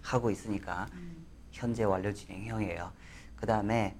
[0.02, 1.26] 하고 있으니까 음.
[1.52, 2.92] 현재 완료 진행형이에요.
[3.36, 3.96] 그 다음에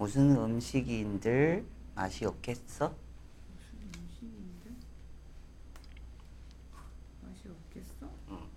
[0.00, 1.62] 무슨 음식인들
[1.94, 2.88] 맛이 없겠어?
[2.88, 4.70] 무슨 음식인데
[7.22, 8.10] 맛이 없겠어?
[8.30, 8.48] 음.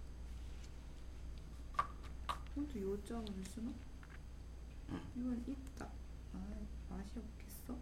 [2.56, 3.70] 그것도 요점을 쓰나?
[4.92, 5.02] 음.
[5.18, 5.86] 이건 있다.
[6.34, 6.40] 아
[6.90, 7.78] 맛이 없겠어?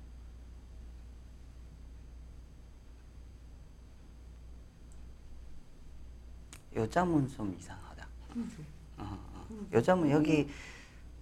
[6.76, 8.08] 요점은 좀 이상하다.
[8.34, 8.63] 그죠.
[8.97, 9.67] 어, 어.
[9.71, 10.50] 요점은 여기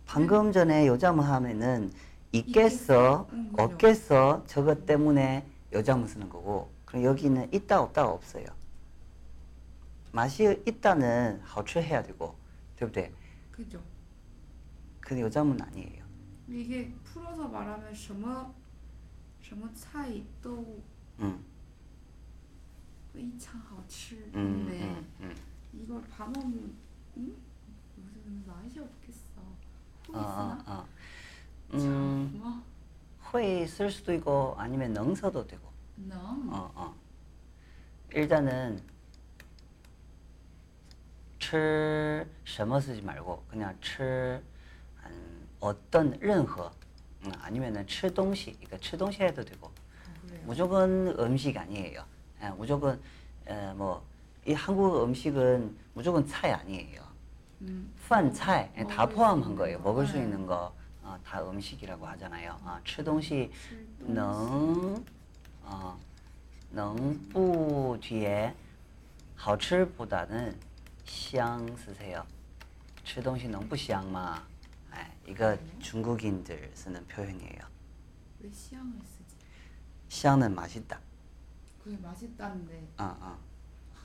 [0.06, 1.91] 방금 전에 요점을 하면은
[2.32, 3.62] 있겠어, 응, 그죠.
[3.62, 8.46] 없겠어 저것 때문에 요점을 쓰는 거고 그럼 여기는 있다 없다가 없어요.
[10.12, 12.37] 맛이 있다는 好吃 해야 되고,
[12.76, 13.12] 对不对?
[13.50, 13.82] 그죠.
[15.00, 16.04] 근데 요점은 아니에요.
[16.48, 18.54] 이게 풀어서 말하면 什么
[19.42, 20.80] 什么菜都
[21.18, 21.42] 음,
[23.12, 24.16] 非常好吃.
[24.34, 25.34] 음, 근데 음, 음.
[25.72, 26.74] 이걸 반어면
[27.16, 27.37] 음?
[27.96, 29.40] 무슨 맛이 없겠어.
[30.12, 30.64] 어, 어, 후있으나?
[30.66, 30.87] 어.
[31.74, 32.62] 음, 뭐?
[33.32, 35.62] 会쓸 수도 있고 아니면 능 써도 되고.
[35.96, 36.94] 너무 어, 어.
[38.12, 38.80] 일단은
[41.38, 44.42] 吃什么 쓰지 말고 그냥 吃
[45.06, 46.70] 음, 어떤 任何
[47.24, 50.40] 음, 아니면은 吃东西 그러니까 吃东西 해도 되고 아, 그래요.
[50.46, 52.04] 무조건 음식 아니에요.
[52.42, 53.00] 예, 무조건
[53.46, 57.02] 에, 뭐이 한국 음식은 무조건 차이 아니에요.
[57.62, 59.78] 음, 饭菜예, 다 먹을 수 포함한 있는 거예요.
[59.78, 59.84] 거.
[59.90, 60.22] 먹을 수 네.
[60.22, 60.74] 있는 거
[61.08, 62.58] 어, 다 음식이라고 하잖아요.
[62.64, 65.04] 아, 吃东西 칠동能
[65.62, 65.98] 어,
[66.72, 68.54] 能不 뒤에
[69.37, 70.58] 好吃 보다는
[71.04, 72.24] 香 쓰세요.
[73.04, 74.42] 吃东西能不香吗?
[74.96, 77.60] 예, 이거 중국인들 쓰는 표현이에요.
[78.40, 79.37] 왜 시향을 쓰지?
[80.08, 80.98] 香는 맛있다.
[81.82, 83.38] 그게 맛있다는데 어, 어.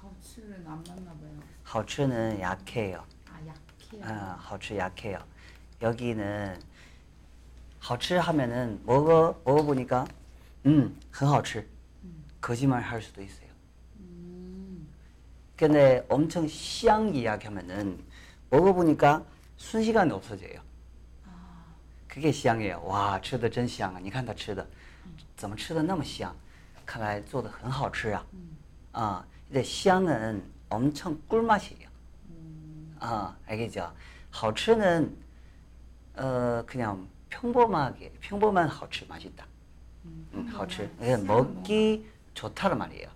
[0.02, 1.40] 하우츠는 안 맞나 봐요.
[1.64, 3.06] 好吃는 약해요.
[3.32, 4.04] 아 약해요.
[4.06, 5.18] 아, 好吃 약해요.
[5.82, 6.60] 여기는
[7.84, 10.06] 好吃 하면은 먹어 먹어보니까
[10.66, 11.66] 음, 很好吃.
[12.04, 12.24] 음.
[12.42, 13.48] 거짓말 할 수도 있어요.
[14.00, 14.88] 음.
[15.56, 18.04] 근데 엄청 香 이야기하면은
[18.50, 19.24] 먹어보니까
[19.58, 20.60] 순식간에 없어져요.
[21.26, 21.66] 아,
[22.08, 22.82] 그게 香예요.
[22.86, 24.00] 와, 吃的真香啊!
[24.02, 24.68] 你看他吃的
[25.38, 26.36] 怎么吃的那么香?
[26.86, 28.26] 看来做的很好吃啊.
[28.34, 28.58] 음.
[28.94, 31.88] 아, 근데 香은 엄청 꿀맛이에요.
[32.30, 32.96] 음.
[33.00, 33.92] 아, 알겠죠?
[34.32, 35.16] 好吃는
[36.16, 39.46] 어, 그냥 평범하게 평범한 好吃 맛있다.
[40.06, 40.28] 음.
[40.34, 40.88] 음, 好吃.
[40.98, 43.10] 평범한 그냥 시향은 먹기 좋다는 말이에요.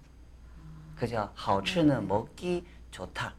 [0.95, 1.29] 그죠?
[1.35, 3.33] 好吃는 먹기 좋다.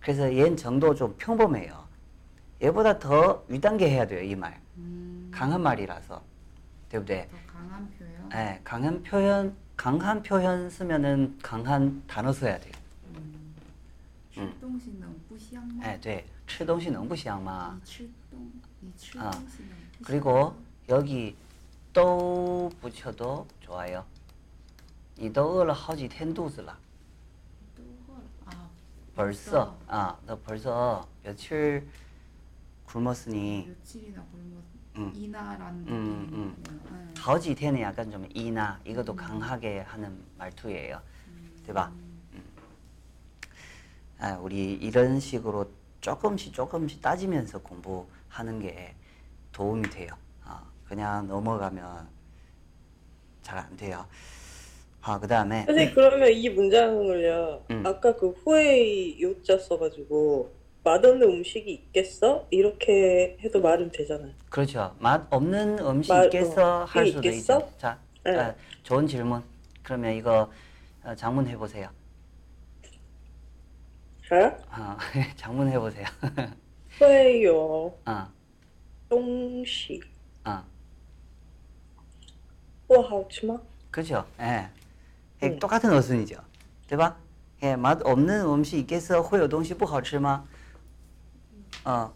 [0.00, 1.84] 그래서 얘는 정도 좀 평범해요.
[2.62, 4.58] 얘보다 더 위단계 해야 돼요, 이 말.
[4.76, 5.30] 음.
[5.32, 6.22] 강한 말이라서.
[6.88, 7.28] 对不对?
[7.28, 8.30] 더 강한 표현.
[8.32, 12.72] 예, 강한 표현, 강한 표현 쓰면은 강한 단어 써야 돼요.
[13.16, 13.52] 음.
[14.38, 14.52] 음.
[14.52, 15.84] 吃东西能不香吗?
[15.84, 17.76] 예, 对.吃东西能不香吗?
[17.84, 18.08] 你吃
[18.80, 20.56] 东你吃 아, 东西能不香 그리고 吗?
[20.88, 21.36] 여기
[21.92, 24.04] 또 붙여도 좋아요.
[25.18, 26.76] 你都饿了好几天肚子了。
[27.74, 28.16] 또 헐.
[28.44, 28.68] 아
[29.14, 31.86] 벌써 아, 너 벌써 며칠
[32.84, 34.62] 굶었으니 며칠이나 굶었
[34.96, 35.12] 음.
[35.14, 36.56] 이나라는 음, 음.
[36.62, 37.06] 느낌이구나.
[37.18, 41.00] 好几天은 약간 좀 이나 이것도 강하게 하는 말투예요.
[41.64, 41.90] 对吧?
[42.34, 42.42] 음.
[44.18, 48.95] 아, 우리 이런 식으로 조금씩 조금씩 따지면서 공부 하는 게
[49.51, 50.09] 도움이 돼요.
[50.43, 52.07] 아, 그냥 넘어가면
[53.41, 54.05] 잘 안 돼요.
[55.01, 57.65] 아, 그 다음에 선생님 그러면 이 문장을요.
[57.71, 57.83] 음.
[57.85, 62.47] 아까 그 후에이 요자 써가지고 맛없는 음식이 있겠어?
[62.51, 64.31] 이렇게 해도 말은 되잖아요.
[64.49, 64.95] 그렇죠.
[64.99, 67.57] 맛 없는 음식 말- 있겠어 어, 할 수도 있겠어?
[67.57, 67.73] 있죠.
[67.77, 68.37] 자, 네.
[68.37, 69.43] 아, 좋은 질문.
[69.83, 70.51] 그러면 이거
[71.03, 71.89] 어, 장문 해 보세요.
[74.29, 74.97] 자, 아,
[75.35, 76.05] 장문 해 보세요.
[77.00, 78.26] 会有 아,
[79.08, 80.00] 东西
[80.44, 80.62] 아,
[82.86, 83.60] 不好吃吗？
[83.90, 84.24] 그렇죠.
[84.40, 84.68] 예,
[85.42, 85.58] 예, 음.
[85.58, 86.36] 똑같은 어순이죠.
[86.88, 87.16] 对吧?
[87.62, 89.22] 예, 맛 없는 음식 있겠어?
[89.22, 90.44] 会有东西不好吃吗?
[91.84, 92.10] 어,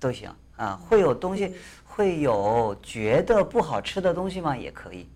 [0.00, 0.30] 都行.
[0.56, 4.56] 아, 会有东西会有觉得不好吃的东西吗?
[4.56, 5.06] 也可以.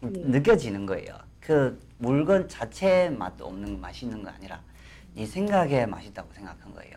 [0.00, 1.18] 느껴지는 거예요.
[1.40, 4.62] 그 물건 자체 맛 없는 맛있는 거 아니라
[5.14, 6.96] 네 생각에 맛있다고 생각한 거예요.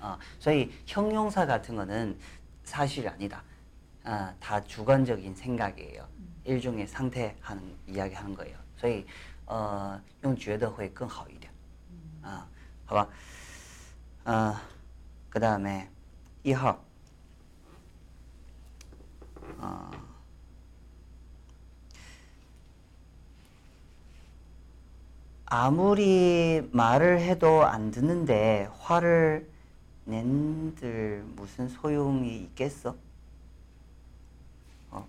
[0.00, 2.18] 어, 所以 형용사 같은 거는
[2.64, 3.42] 사실 아니다.
[4.04, 6.06] 아, 다 주관적인 생각이에요.
[6.44, 8.56] 일종의 상태 하는 이야기 하는 거예요.
[8.78, 9.04] 所以
[9.46, 11.52] 어, 用觉得会更好一点.
[12.22, 12.46] 아,
[12.86, 13.08] 好吧?
[14.24, 14.62] 아,
[15.28, 15.88] 그다음에
[16.42, 16.78] 一号
[19.58, 19.90] 어,
[25.46, 29.50] 아무리 말을 해도 안 듣는데 화를
[30.05, 32.95] 낸들 무슨 소용이 있겠어?
[34.91, 35.07] 어,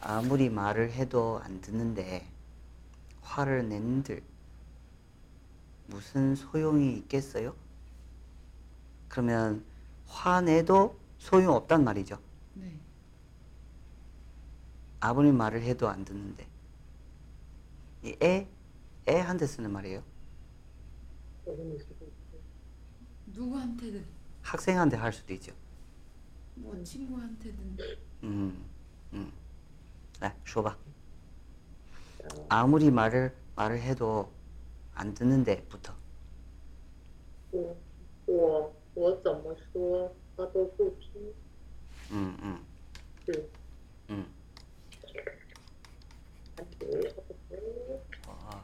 [0.00, 2.26] 아무리 말을 해도 안 듣는데
[3.22, 4.22] 화를 낸들
[5.86, 7.54] 무슨 소용이 있겠어요?
[9.08, 9.64] 그러면
[10.06, 12.18] 화내도 소용 없단 말이죠.
[12.54, 12.72] 네.
[15.00, 16.46] 아무리 말을 해도 안 듣는데
[18.04, 18.46] 이 애,
[19.08, 20.02] 애한테 쓰는 말이에요.
[23.29, 24.05] 누구한테든
[24.41, 25.53] 학생한테 할 수도 있죠.
[26.55, 27.77] 뭐 친구한테든
[28.23, 28.65] 음,
[29.13, 29.31] 음.
[30.21, 30.77] 네, 说吧.
[32.49, 34.31] 아무리 말을 말을 해도
[34.93, 35.93] 안 듣는데부터.
[37.51, 37.75] 我
[38.25, 41.33] 我我怎么说他都不听，
[42.11, 42.65] 음, 음,
[43.25, 43.49] 是
[44.09, 44.25] 음.
[46.55, 47.57] 感觉差不多。
[48.27, 48.63] 我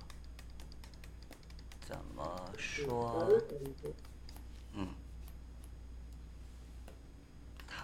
[1.85, 3.91] 怎么我说的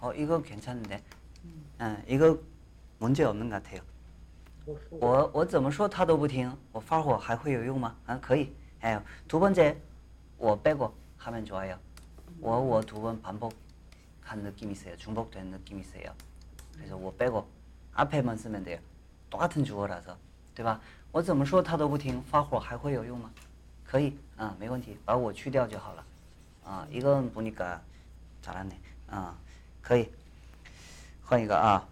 [0.00, 1.02] 어 이거 괜찮은데.
[1.44, 2.38] 음, 이거
[2.98, 3.82] 문제 없는 것 같아요.
[4.66, 7.96] 我说我我怎么说他都不听，我发火还会有用吗？
[8.06, 8.52] 啊，可以。
[8.80, 9.76] 哎，두 번째
[10.38, 11.78] 我빼고 하면 좋아요.
[12.40, 14.96] 我我두 번 반복한 느낌이 있어요.
[14.96, 16.14] 중복된 느낌이 있어요.
[16.74, 17.46] 그래서 我 빼고
[17.94, 18.78] 앞에만 쓰면 돼요.
[19.30, 20.16] 똑같은 주어라서,
[20.54, 20.80] 对吧？
[21.12, 23.30] 我怎么说他都不听，发火还会有用吗？
[23.84, 26.04] 可以啊，没问题，把我去掉就好了。
[26.64, 27.80] 啊， 이건 보니까
[28.42, 28.78] 잘하네.
[29.10, 29.34] 아,
[29.84, 30.08] 可以。
[31.24, 31.86] 换一个啊。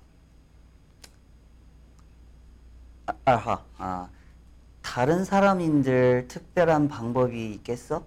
[3.06, 4.08] 아, 아하, 아,
[4.82, 8.04] 다른 사람인들 특별한 방법이 있겠어?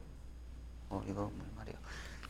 [0.90, 1.74] 어, 이거 뭐 말이야?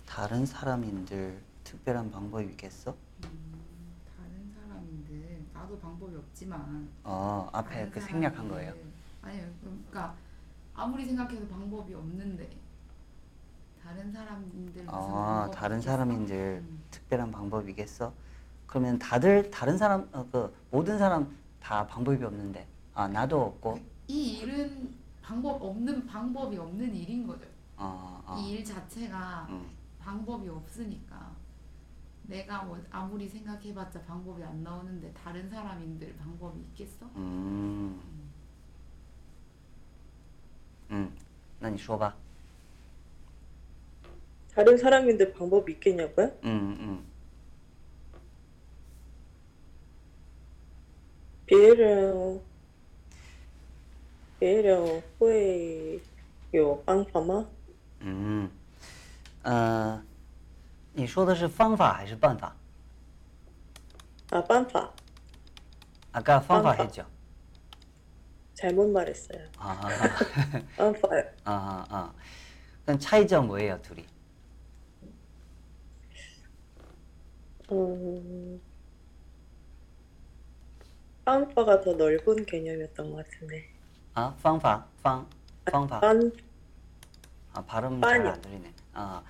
[0.05, 2.95] 다른 사람인들 특별한 방법이 있겠어?
[3.21, 8.71] 다른 사람인들 나도 방법이 없지만 어, 앞에 다른 그 생략한 거예요.
[8.71, 10.15] 사람인들- 아니요 그러니까
[10.73, 12.49] 아무리 생각해도 방법이 없는데
[13.85, 15.91] 다른 사람인들 무슨 어, 방법이 다른 있겠어?
[15.91, 16.83] 사람인들 음.
[16.91, 18.13] 특별한 방법이겠어?
[18.67, 24.39] 그러면 다들 다른 사람, 어, 그 모든 사람 다 방법이 없는데 아 나도 없고 이
[24.39, 27.45] 일은 방법 없는 방법이 없는 일인 거죠.
[27.77, 28.37] 어, 어.
[28.39, 29.69] 이 일 자체가 음.
[29.99, 31.31] 방법이 없으니까
[32.23, 37.05] 내가 뭐 아무리 생각해봤자 방법이 안 나오는데 다른 사람인들 방법이 있겠어?
[37.15, 37.99] 음.
[40.91, 41.11] 음.
[41.59, 42.15] 那你说吧
[44.55, 46.31] 다른 사람인데 방법이 있겠냐고요?
[46.43, 47.03] 嗯嗯
[51.45, 52.39] 别人
[54.39, 56.01] 别人会
[56.51, 57.47] 有办法吗？
[57.99, 58.49] 嗯
[59.43, 60.01] 呃
[60.93, 62.55] 你说的是方法还是办法
[64.31, 64.89] 아, 办法
[66.13, 66.83] 아까 방파 방파.
[66.83, 67.05] 했죠
[68.55, 69.39] 잘못 말했어요.
[69.57, 69.75] 아,
[70.77, 71.09] 办法
[71.45, 72.13] 아, 아, 아.
[72.85, 74.05] 그럼 차이점 뭐예요 둘이
[77.68, 78.58] 어.
[81.24, 83.68] 빵빠가 더 넓은 개념이었던 것 같은데.
[84.14, 85.28] 아, 방파, 방,
[85.64, 86.00] 방파.
[86.00, 86.30] 빤,
[87.52, 88.72] 아, 아 발음 잘 안 들리네.
[88.94, 89.22] 아,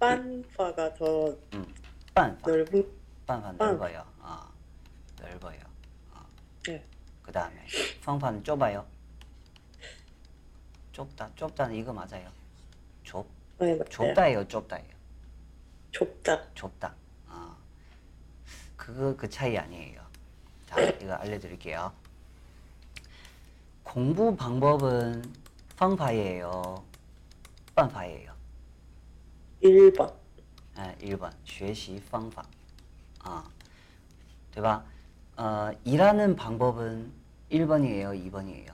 [0.00, 1.74] 빤빠가 더 음,
[2.14, 2.86] 반파, 넓은.
[3.26, 4.04] 반파 넓어요.
[4.20, 4.50] 아,
[5.20, 5.60] 넓어요.
[6.12, 6.26] 아,
[6.66, 6.84] 네.
[7.22, 7.64] 그 다음에
[8.04, 8.84] 방파는 좁아요.
[10.92, 12.28] 좁다, 좁다는 이거 맞아요.
[13.04, 13.26] 좁,
[13.58, 14.96] 네, 좁다예요, 좁다예요.
[15.92, 16.42] 좁다.
[16.54, 16.94] 좁다.
[18.77, 20.01] 그거 그 차이 아니에요
[20.67, 21.91] 자 이거 알려드릴게요
[23.83, 25.23] 공부 방법은
[25.77, 26.83] 방파예요
[27.75, 28.31] 반파예요
[29.63, 30.13] 1번.
[30.75, 32.43] 哎，日本学习方法
[33.23, 33.43] 啊，
[34.51, 34.83] 对吧？
[35.35, 37.11] 呃，일하는 방법은
[37.51, 38.71] 1번이에요, 2번이에요.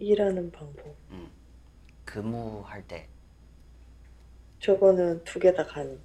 [0.00, 0.96] 일하는 방법.
[2.04, 3.06] 근무할 때
[4.60, 5.98] 저거는 두 개 다 가능.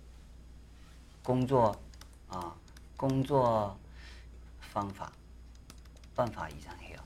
[1.24, 1.76] 工作
[2.30, 2.54] 啊，
[2.98, 3.76] 工作
[4.74, 5.12] 方法
[6.16, 6.98] 办法 이상해요.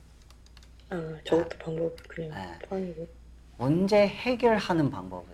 [0.90, 2.60] 아, 저것도 방법 그냥 네.
[2.68, 3.08] 팡이고.
[3.58, 5.28] 문제 해결하는 방법은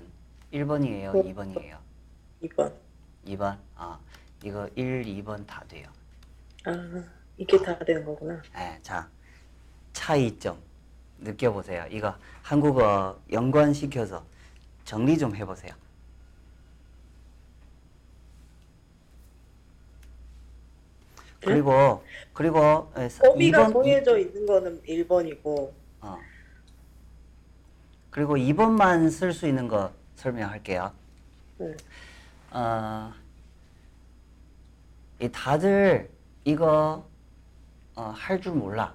[0.53, 1.13] 1번이에요, 어.
[1.13, 1.77] 2번이에요.
[2.43, 2.73] 2번.
[3.25, 3.57] 2번.
[3.75, 3.99] 아,
[4.43, 5.88] 이거 1, 2번 다 돼요.
[6.65, 6.71] 아,
[7.38, 8.41] 이게 다 되는 거구나.
[8.57, 9.07] 예, 자,
[9.93, 10.57] 차이점
[11.19, 11.86] 느껴보세요.
[11.89, 14.23] 이거 한국어 연관시켜서
[14.83, 15.73] 정리 좀 해보세요.
[21.41, 25.72] 그리고 그리고 에, 사- 범위가 이번- 정해져 있는 거는 1번이고
[26.03, 26.18] 어.
[28.11, 30.93] 그리고 2번만 쓸 수 있는 거 설명할게요.
[31.59, 31.76] 네.
[32.53, 33.12] 어,
[35.20, 36.11] 이 다들
[36.45, 37.07] 이거
[37.95, 38.95] 어, 할 줄 몰라.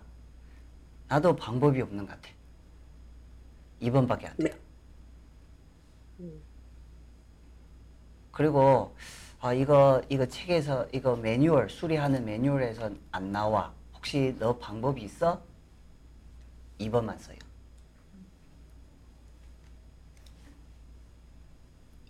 [1.08, 2.30] 나도 방법이 없는 것 같아.
[3.82, 4.44] 2번밖에 안 돼.
[4.50, 4.56] 네.
[6.22, 6.42] 음.
[8.32, 8.96] 그리고
[9.46, 13.72] 아, 이거 이거 책에서 이거 매뉴얼 수리하는 매뉴얼에서 안 나와.
[13.94, 15.40] 혹시 너 방법이 있어?
[16.80, 17.38] 2번만 써요.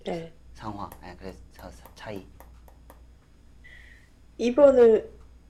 [0.06, 0.32] 네.
[0.54, 0.90] 상황.
[1.02, 2.26] 네, 그래서 차- 차이.
[4.40, 5.06] 2번은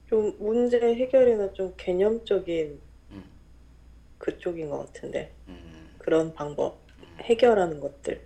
[0.10, 2.82] 좀 문제 해결이나 좀 개념적인
[3.12, 3.24] 음,
[4.18, 6.80] 그쪽인 것 같은데 음, 그런 방법
[7.20, 8.26] 해결하는 것들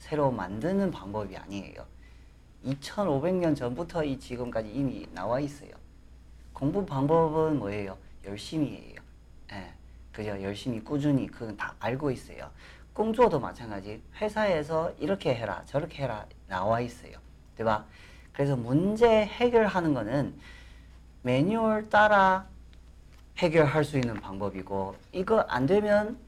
[0.00, 1.86] 새로 만드는 방법이 아니에요.
[2.64, 5.70] 2500년 전부터 이 지금까지 이미 나와 있어요.
[6.52, 7.96] 공부 방법은 뭐예요?
[8.24, 8.96] 열심히예요.
[9.52, 9.72] 예.
[10.12, 10.30] 그죠?
[10.42, 12.50] 열심히 꾸준히 그건 다 알고 있어요.
[12.92, 14.02] 공조도 마찬가지.
[14.16, 17.12] 회사에서 이렇게 해라, 저렇게 해라 나와 있어요.
[17.56, 17.86] 对吧?
[18.32, 20.34] 그래서 문제 해결하는 거는
[21.22, 22.46] 매뉴얼 따라
[23.38, 26.18] 해결할 수 있는 방법이고 이거 안 되면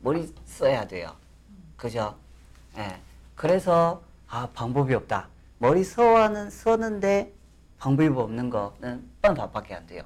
[0.00, 1.16] 머리 써야 돼요.
[1.76, 2.16] 그죠?
[2.76, 3.00] 예.
[3.41, 5.29] 그래서 아 방법이 없다.
[5.59, 7.33] 머리 써는 쓰는데
[7.79, 10.03] 방법이 없는 거는 办法밖에 안 돼요.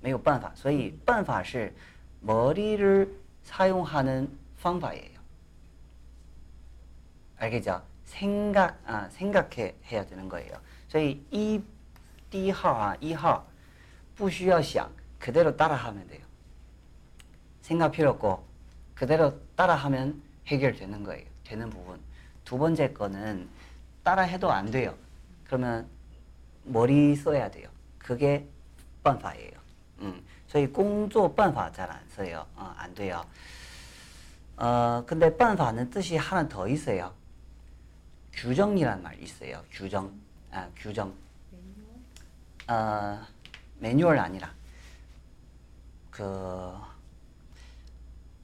[0.00, 0.52] 没有办法.
[0.54, 1.74] 所以 办法是
[2.20, 4.30] 머리를 사용하는
[4.62, 5.20] 방법이에요.
[7.38, 7.82] 알겠죠?
[8.04, 10.52] 생각 아 생각해 해야 되는 거예요.
[10.88, 11.60] 所以一
[12.30, 13.44] 第一号啊一号
[14.14, 14.88] 不需要想
[15.18, 16.20] 그대로 따라하면 돼요.
[17.62, 18.44] 생각 필요 없고
[18.94, 21.26] 그대로 따라하면 해결되는 거예요.
[21.44, 21.98] 되는 부분.
[22.47, 23.49] 두 번째 거는
[24.03, 24.95] 따라 해도 안 돼요.
[25.43, 25.85] 그러면
[26.63, 27.67] 머리 써야 돼요.
[27.97, 28.47] 그게
[29.03, 29.51] 반파예요.
[29.99, 32.45] 음, 저희 공조 반파 잘 안 써요.
[32.55, 33.25] 어, 안 돼요.
[34.55, 37.11] 어, 근데 반파는 뜻이 하나 더 있어요.
[38.31, 39.61] 규정이란 말 있어요.
[39.69, 40.09] 규정,
[40.49, 41.13] 아, 규정.
[42.69, 43.19] 어,
[43.79, 44.53] 매뉴얼 아니라
[46.09, 46.73] 그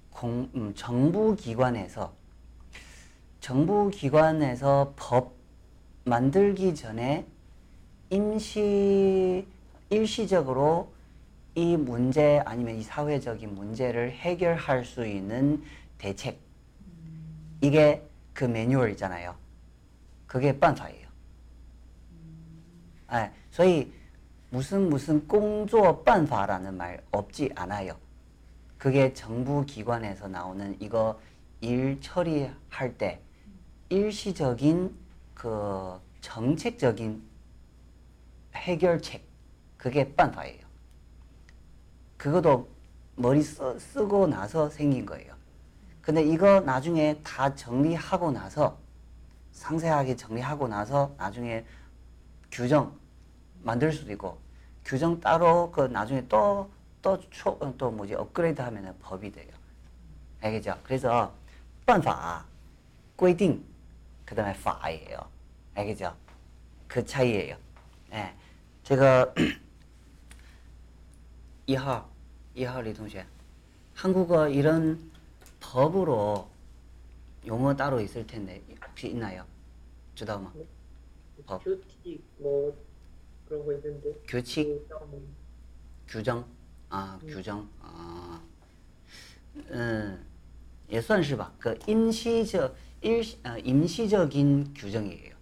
[0.10, 2.14] 공, 음, 정부 기관에서
[3.44, 5.34] 정부 기관에서 법
[6.06, 7.26] 만들기 전에
[8.10, 9.46] 임시
[9.90, 10.94] 일시적으로
[11.54, 15.62] 이 문제 아니면 이 사회적인 문제를 해결할 수 있는
[15.98, 16.40] 대책
[17.60, 18.02] 이게
[18.34, 19.36] 그 매뉴얼이잖아요.
[20.26, 21.10] 그게 반사예요.
[23.08, 23.92] 아, 소위
[24.52, 27.98] 무슨 무슨 공조 반사라는 말 없지 않아요.
[28.78, 31.20] 그게 정부 기관에서 나오는 이거
[31.60, 33.20] 일 처리할 때
[33.89, 34.95] 일시적인
[35.35, 37.23] 그 정책적인
[38.55, 39.25] 해결책
[39.77, 40.61] 그게 办法예요.
[42.17, 42.69] 그것도
[43.17, 45.35] 머리 써, 쓰고 나서 생긴 거예요.
[46.03, 48.79] 근데 이거 나중에 다 정리하고 나서
[49.53, 51.65] 상세하게 정리하고 나서 나중에
[52.51, 52.97] 규정
[53.63, 54.39] 만들 수도 있고
[54.85, 59.49] 규정 따로 그 나중에 또또또 또 뭐지 업그레이드 하면은 법이 돼요.
[60.41, 60.79] 알겠죠?
[60.83, 61.33] 그래서
[61.85, 62.45] 办法
[63.17, 63.65] 规定
[64.25, 65.19] 그다음에 法예요.
[65.75, 66.17] 알겠죠?
[66.87, 67.57] 그 차이예요.
[68.13, 68.35] 예.
[68.83, 69.33] 제가
[71.69, 72.05] 2하
[72.57, 73.27] 2하 리 동생
[73.95, 75.11] 한국어 이런
[75.61, 76.49] 법으로
[77.47, 79.45] 용어 따로 있을 텐데 혹시 있나요?
[80.15, 80.53] 주다마
[81.47, 81.63] 법.
[81.63, 82.77] 큐티 뭐
[83.47, 84.13] 그런 거 있는데.
[84.27, 85.23] 규칙 규정.
[86.09, 86.47] 규정
[86.91, 88.41] 아 규정 아
[89.71, 90.25] 음,
[90.89, 91.53] 也算是吧.
[91.59, 95.34] 그 임시적 일시 어, 임시적인 규정이에요.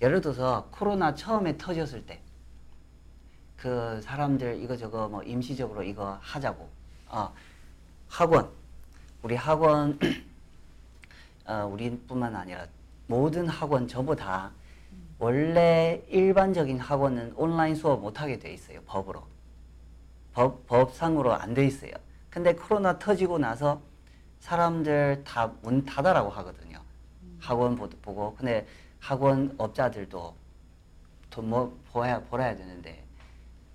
[0.00, 2.22] 예를 들어서 코로나 처음에 터졌을 때
[3.62, 6.68] 그 사람들 이거 저거 뭐 임시적으로 이거 하자고
[7.06, 7.32] 어,
[8.08, 8.50] 학원
[9.22, 9.96] 우리 학원
[11.46, 12.66] 어, 우리뿐만 아니라
[13.06, 14.50] 모든 학원 전부 다
[15.20, 19.22] 원래 일반적인 학원은 온라인 수업 못 하게 돼 있어요 법으로
[20.32, 21.92] 법 법상으로 안 돼 있어요.
[22.30, 23.80] 근데 코로나 터지고 나서
[24.46, 26.80] 사람들 다 문 닫아라고 하거든요.
[27.38, 28.66] 학원 보- 보고 근데
[28.98, 30.34] 학원 업자들도
[31.30, 33.04] 돈뭐 보야 벌어야 되는데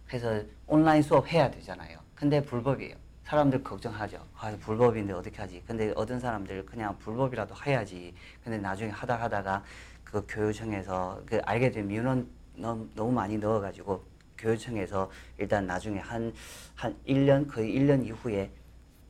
[0.06, 1.98] 그래서 온라인 수업 해야 되잖아요.
[2.16, 2.96] 근데 불법이에요.
[3.24, 4.26] 사람들 걱정하죠.
[4.38, 5.64] 아, 불법인데 어떻게 하지?
[5.66, 8.14] 근데 어떤 사람들 그냥 불법이라도 해야지.
[8.44, 9.64] 근데 나중에 하다 하다가
[10.04, 14.04] 그 교육청에서 그 알게 된 민원 너무, 너무 많이 넣어가지고
[14.38, 16.34] 교육청에서 일단 나중에 한,
[16.76, 18.50] 한 1년, 거의 1년 이후에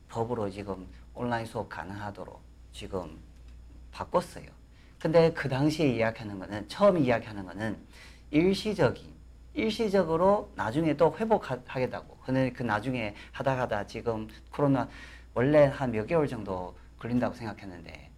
[0.08, 0.86] 법으로 지금
[1.18, 2.40] 온라인 수업 가능하도록
[2.72, 3.18] 지금
[3.90, 4.46] 바꿨어요.
[5.00, 7.76] 근데 그 당시에 이야기하는 거는, 처음 이야기하는 거는
[8.30, 9.12] 일시적인,
[9.54, 12.18] 일시적으로 나중에 또 회복하겠다고.
[12.24, 14.88] 근데 그 나중에 하다 하다 지금 코로나
[15.34, 18.10] 원래 한 몇 개월 정도 걸린다고 생각했는데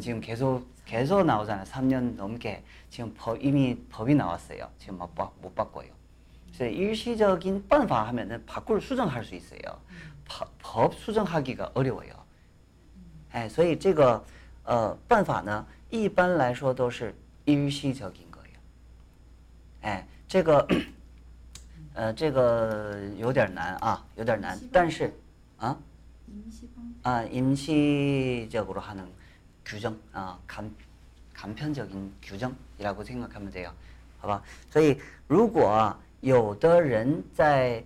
[0.00, 1.64] 지금 계속 계속 나오잖아요.
[1.64, 4.68] 3년 넘게 지금 법, 이미 법이 나왔어요.
[4.78, 5.88] 지금 못, 바, 못 바꿔요.
[6.46, 9.60] 그래서 일시적인 办法 하면은 바꿀 수정할 수 있어요.
[10.26, 12.23] 법, 법 수정하기가 어려워요.
[13.33, 14.23] 哎，所以这个
[14.63, 17.13] 呃办法呢，一般来说都是
[17.45, 18.59] 일시적인 거예요.
[19.81, 20.67] 哎，这个
[21.93, 25.13] 呃这个有点难啊，有点难，但是
[25.57, 25.77] 啊
[26.27, 29.07] 임시방 아 임시적으로 하는
[29.65, 30.69] 규정, 아 간,
[31.33, 33.71] 간편적인 규정이라고 생각하면 돼요.
[34.19, 34.43] 好吧？
[34.69, 37.83] 所以如果有的人在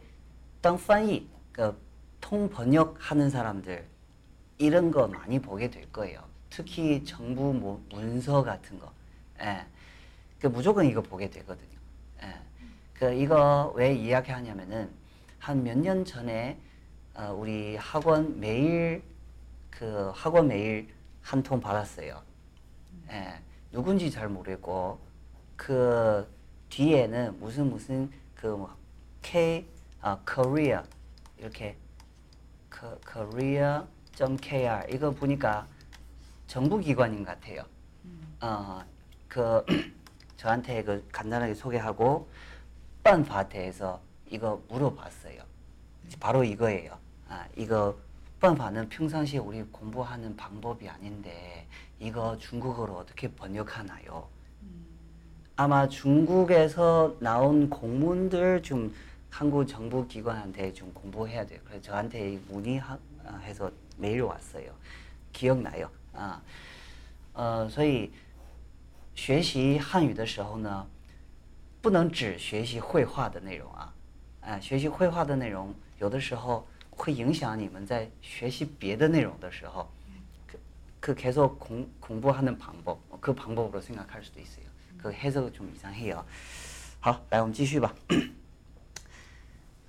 [0.61, 1.75] 当翻译, 그
[2.19, 3.85] 통번역 하는 사람들
[4.58, 6.22] 이런 거 많이 보게 될 거예요.
[6.50, 8.90] 특히 정부 뭐 문서 같은 거,
[9.40, 9.64] 예,
[10.40, 11.78] 그 무조건 이거 보게 되거든요.
[12.22, 12.34] 예,
[12.94, 14.90] 그 이거 왜 이야기하냐면은
[15.38, 16.58] 한 몇 년 전에
[17.14, 19.02] 어, 우리 학원 메일
[19.70, 20.88] 그 학원 메일
[21.22, 22.20] 한 통 받았어요.
[23.10, 23.40] 예,
[23.70, 24.98] 누군지 잘 모르겠고
[25.56, 26.26] 그
[26.70, 28.74] 뒤에는 무슨 무슨 그뭐
[29.22, 29.66] K
[30.00, 30.82] 아 Korea
[31.38, 31.76] 이렇게
[32.68, 32.98] 그
[34.26, 35.66] .kr 이거 보니까
[36.46, 37.64] 정부 기관인 것 같아요.
[38.04, 38.36] 음.
[38.40, 38.82] 어,
[39.28, 39.64] 그
[40.36, 42.28] 저한테 그 간단하게 소개하고
[42.98, 44.00] 흑반파트에서
[44.30, 45.36] 이거 물어봤어요.
[45.36, 46.16] 네.
[46.18, 46.96] 바로 이거예요.
[47.28, 47.96] 아, 이거
[48.34, 51.66] 흑반파는 평상시에 우리 공부하는 방법이 아닌데
[51.98, 54.28] 이거 중국어로 어떻게 번역하나요?
[54.62, 54.86] 음.
[55.56, 58.94] 아마 중국에서 나온 공문들 좀
[59.30, 61.60] 한국 정부 기관한테 좀 공부해야 돼요.
[61.64, 62.96] 그래서 저한테 문의해서
[63.66, 64.73] 어, 메일 왔어요.
[65.31, 65.89] 기억나요?
[66.13, 66.41] 아,
[67.33, 68.11] 어, 所以
[69.15, 70.87] 学习汉语的时候呢，
[71.81, 73.93] 不能只学习绘画的内容啊，
[74.41, 79.89] 啊，学习绘画的内容 有的时候会影响你们在学习别的内容的时候,
[80.47, 80.59] 그,
[80.99, 84.65] 그 계속 공, 공부하는 방법, 그 방법으로 생각할 수도 있어요.
[84.97, 86.23] 그 해석은 좀 이상해요.
[86.99, 87.93] 好，来我们继续吧。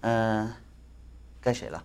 [0.00, 0.52] 嗯，
[1.40, 1.84] 该谁了？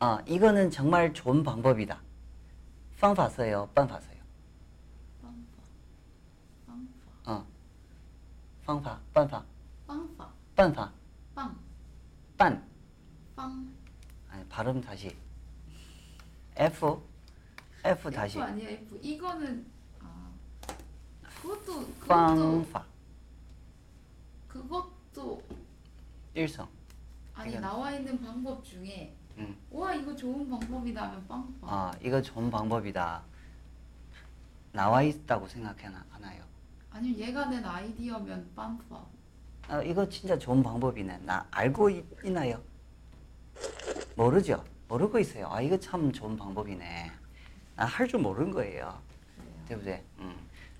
[0.00, 2.00] 아, 이거는 정말 좋은 방법이다.
[2.96, 4.14] 方法 써요, 办法 써요.
[7.26, 7.44] 어.
[8.64, 9.44] 方法,办法,
[9.86, 10.90] 方法办法,
[11.34, 11.56] 빵
[12.36, 12.62] 반.
[13.36, 13.68] 빵
[14.30, 15.16] 아니, 발음 다시.
[16.56, 17.00] F,
[17.84, 18.38] F 다시.
[18.38, 19.66] F 아니야 F 이거는
[20.00, 20.30] 아
[21.42, 22.84] 그것도 그것도 方法,
[24.48, 25.42] 그것도
[26.34, 26.68] 일성.
[27.34, 29.56] 아니 이건- 나와 있는 방법 중에 음.
[29.70, 33.22] 와 이거 좋은 방법이다 하면 빵빵 아, 이거 좋은 방법이다.
[34.72, 36.42] 나와 있다고 생각하나요?
[36.90, 39.06] 아니면 얘가 낸 아이디어면 빵빵
[39.68, 41.18] 아, 이거 진짜 좋은 방법이네.
[41.24, 42.60] 나 알고 있, 있나요?
[44.16, 44.62] 모르죠.
[44.88, 45.48] 모르고 있어요.
[45.50, 47.10] 아, 이거 참 좋은 방법이네.
[47.76, 49.00] 아, 할 줄 모르는 거예요.
[49.66, 50.04] 对不对？
[50.18, 50.34] 嗯，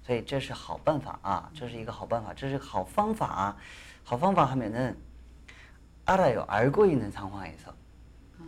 [0.05, 3.57] 所以这是好办法啊，这是一个好办法，这是好方法啊。
[4.05, 4.97] 好方法 하면은
[6.05, 6.45] 알아요.
[6.47, 7.73] 알고 있는 상황에서.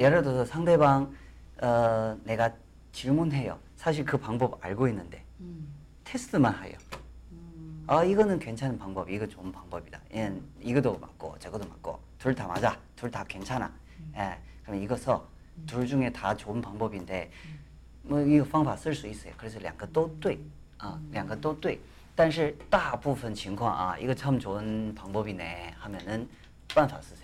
[0.01, 1.15] 예를 들어서 상대방
[1.63, 2.53] 어, 내가
[2.93, 3.59] 질문해요.
[3.77, 5.69] 사실 그 방법 알고 있는데 음.
[6.05, 6.77] 테스트만 해요.
[7.89, 10.01] 아 이거는 괜찮은 방법, 이거 좋은 방법이다.
[10.15, 13.73] 얘 이거도 맞고 저거도 맞고 둘 다 맞아, 둘 다 괜찮아.
[14.17, 15.27] 예, 그럼 이거 써.
[15.67, 17.31] 둘 중에 다 좋은 방법인데
[18.03, 19.33] 뭐 이거 方法쓸 수 있어요.
[19.37, 20.39] 그래서 两个都对
[20.79, 21.81] 啊，两个都对。
[22.17, 26.29] 但是大部分情况啊， 이거 참 좋은 방법이네 하면은
[26.75, 27.15] 办法 쓰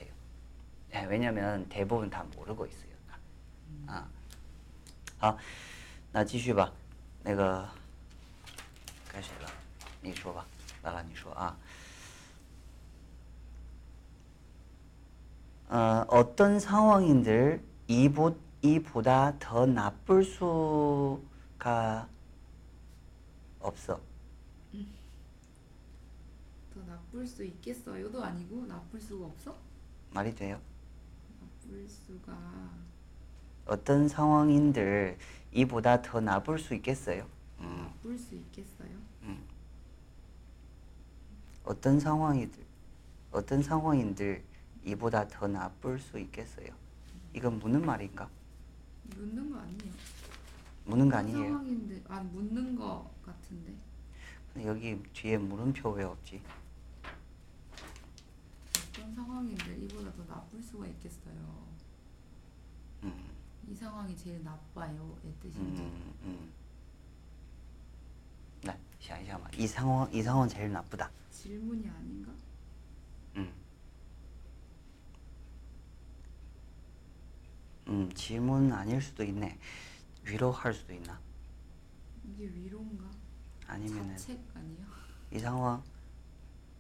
[0.91, 1.03] 세요.
[1.03, 2.93] 예, 왜냐면 대부분 다 모르고 있어요.
[3.87, 4.07] 아,
[5.19, 5.39] 好，
[6.13, 6.73] 那继续吧。
[7.23, 7.69] 那个
[9.09, 9.49] 该谁了？
[10.03, 10.45] 你说吧，
[10.83, 11.57] 拉拉，你说啊。
[15.69, 22.09] 어, 어떤 상황인들 이보, 이보다 더 나쁠 수가
[23.61, 24.01] 없어.
[26.75, 29.57] 더 나쁠 수 있겠어요도 아니고 나쁠 수가 없어?
[30.11, 30.61] 말이 돼요?
[31.88, 32.38] 수가
[33.66, 35.18] 어떤 상황인들
[35.52, 37.28] 이보다 더 나쁠 수 있겠어요?
[37.60, 39.08] 음, 나쁠 수 있겠어요?
[41.64, 42.64] 어떤 상황이들
[43.32, 44.42] 어떤 상황인들
[44.86, 46.68] 이보다 더 나쁠 수 있겠어요?
[47.34, 48.30] 이건 묻는 말인가?
[49.16, 49.94] 묻는 거 아니에요?
[50.86, 51.48] 묻는 거 아니에요?
[51.50, 53.74] 상황인데 아 묻는 거 같은데
[54.66, 56.42] 여기 뒤에 물음표 왜 없지?
[58.98, 61.68] 그런 상황인데 이보다 더 나쁠 수가 있겠어요.
[63.04, 63.30] 음.
[63.68, 65.16] 이 상황이 제일 나빠요.
[65.24, 65.84] 애 뜻인데.
[65.84, 66.52] 음, 음.
[68.62, 69.50] 네, 나, 샤이샤마.
[69.56, 71.12] 이 상황, 이 상황 제일 나쁘다.
[71.30, 72.32] 질문이 아닌가?
[73.36, 73.54] 음.
[77.90, 79.60] 음, 질문 아닐 수도 있네.
[80.24, 81.20] 위로할 수도 있나?
[82.26, 83.06] 이게 위로인가?
[83.68, 84.88] 아니면은 자책 아니야?
[85.32, 85.84] 이 상황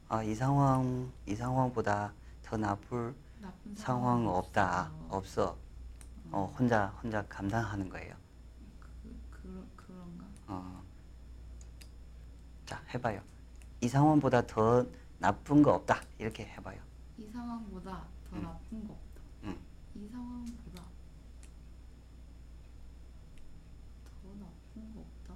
[0.09, 4.91] 아, 이 상황 이 상황보다 더 나쁠 나쁜 상황 상황은 없다.
[5.09, 5.57] 없어.
[6.31, 8.15] 어, 혼자 혼자 감당하는 거예요.
[9.31, 10.25] 그, 그런가?
[10.47, 10.83] 어.
[12.65, 13.21] 자, 해봐요.
[13.81, 14.85] 이 상황보다 더
[15.19, 16.01] 나쁜 거 없다.
[16.19, 16.79] 이렇게 해봐요.
[17.17, 18.43] 이 상황보다 더 음.
[18.43, 19.21] 나쁜 거 없다.
[19.43, 19.57] 음.
[19.95, 20.83] 이 상황보다
[24.05, 25.33] 더 나쁜 거 없다.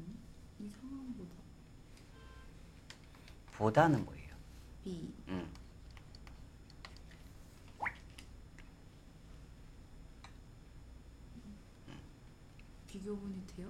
[0.00, 0.18] 음?
[0.60, 1.30] 이 상황보다
[3.58, 4.34] 보다는 뭐예요?
[4.84, 5.50] B 음.
[12.86, 13.68] 비교분이 돼요?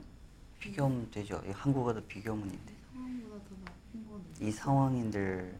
[0.60, 1.40] 비교하면 되죠.
[1.46, 2.72] 이 한국어도 비교문인데.
[2.72, 5.58] 이 상황보다 더 나쁜 건 이 상황인들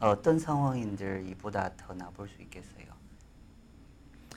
[0.00, 2.86] 어떤 상황인들 이보다 더 나쁠 수 있겠어요.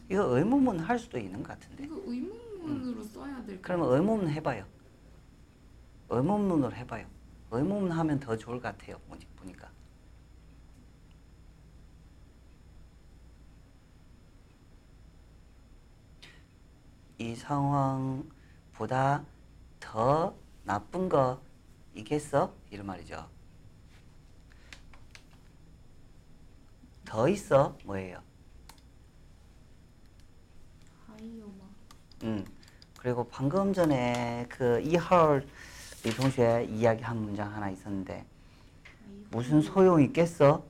[0.10, 1.86] 이거 의문문 할 수도 있는 것 같은데.
[1.86, 3.62] 이거 의문문으로 써야 될 거.
[3.62, 4.66] 그러면 의문문 해봐요.
[6.10, 7.08] 의문문으로 해봐요.
[7.54, 8.98] 의문문 하면 더 좋을 것 같아요.
[9.10, 9.70] 보니- 보니까.
[17.20, 18.28] 이 상황
[18.74, 19.24] 보다
[19.80, 21.40] 더 나쁜 거
[21.94, 22.54] 있겠어?
[22.72, 23.30] 이런 말이죠.
[27.06, 27.78] 더 있어?
[27.86, 28.20] 뭐예요?
[31.06, 31.64] 하이요마.
[32.24, 32.46] 음.
[32.98, 35.46] 그리고 방금 전에 그 이하얼
[36.05, 38.25] 이 동시에 이야기한 문장 하나 있었는데 하이
[39.31, 40.65] 무슨 소용 있겠어?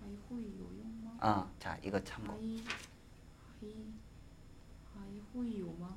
[0.00, 1.26] 하이 호이 요용마.
[1.26, 2.32] 어, 자 이거 참고.
[2.32, 2.64] 하이
[3.60, 3.84] 하이
[4.94, 5.88] 하이 호이 요마.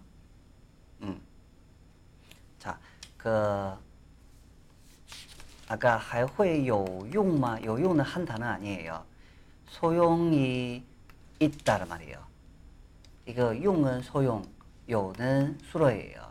[1.03, 1.21] 음.
[2.59, 2.77] 자,
[3.17, 3.29] 그
[5.69, 7.59] 아까 还会有用吗?
[7.59, 9.03] 有用는 한 단어 아니에요.
[9.67, 10.83] 소용이
[11.39, 12.25] 있다는 말이에요.
[13.25, 14.43] 이거 용은 소용,
[14.89, 16.30] 요는 수로예요.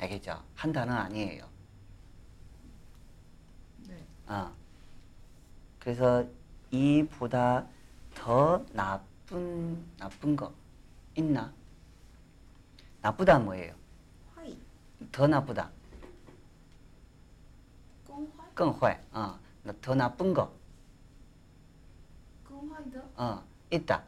[0.00, 0.42] 알겠죠?
[0.54, 1.46] 한 단어 아니에요.
[3.86, 4.06] 네.
[4.28, 4.50] 어.
[5.78, 6.26] 그래서
[6.70, 7.66] 이보다
[8.14, 10.52] 더 나쁜 나쁜 거
[11.16, 11.52] 있나?
[13.02, 13.74] 나쁘다 뭐예요?
[14.34, 14.58] 화이.
[15.12, 15.70] 더 나쁘다.
[18.56, 18.94] 꽁화이.
[19.12, 19.38] 어.
[19.62, 20.52] 나- 더 나쁜 거.
[22.46, 23.00] 꽁화이 더.
[23.16, 23.44] 어.
[23.70, 24.02] 있다.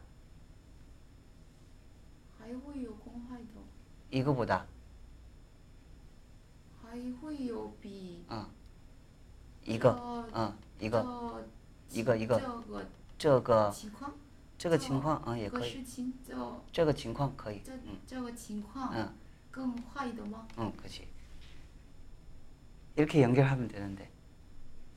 [4.11, 4.67] 이거보다.
[6.92, 8.24] 하이 호이요 비.
[8.30, 8.46] 어.
[9.66, 10.28] 이거.
[10.32, 10.54] 저- 어.
[10.80, 11.02] 이거.
[11.02, 11.44] 저
[12.00, 12.40] 이거, 이거.
[13.18, 14.14] 这个这个情况
[14.58, 19.12] 这个情况啊也这个可以事情这这个情况可以这嗯这个情况嗯
[19.52, 20.48] 更坏的吗？
[20.60, 21.08] 응, 그렇지.
[22.96, 24.10] 이렇게 연결하면 되는데.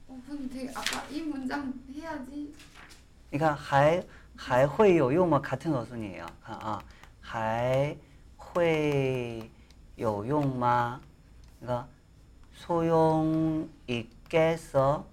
[0.09, 2.53] 어, 근데 되게 아까 이 문장 해야지.
[3.31, 4.05] 그러니까 还
[4.37, 5.41] 还会有用吗?
[5.41, 6.26] 같은 어순이에요.
[6.45, 6.81] 아,
[7.20, 7.97] 还
[8.37, 9.51] 会
[9.97, 11.01] 有用吗?
[11.64, 11.89] 그러니까
[12.55, 15.05] 소용 있겠어?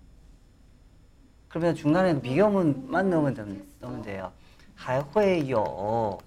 [1.50, 4.32] 그러면 중간에 비교문만 넣으면, 됨- 넣으면 돼요.
[4.76, 6.20] 还会有,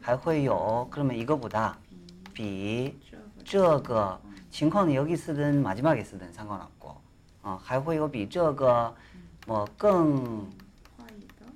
[0.00, 0.86] 还会有.
[0.90, 1.76] 그러면 이거보다
[2.34, 2.94] 比
[3.44, 4.20] 这个
[4.50, 6.96] 情况은 여기 쓰든 마지막에 쓰든 상관없고.
[7.42, 8.94] 어, 还会有比这个
[9.46, 10.50] 뭐更
[10.98, 11.46] 화이더.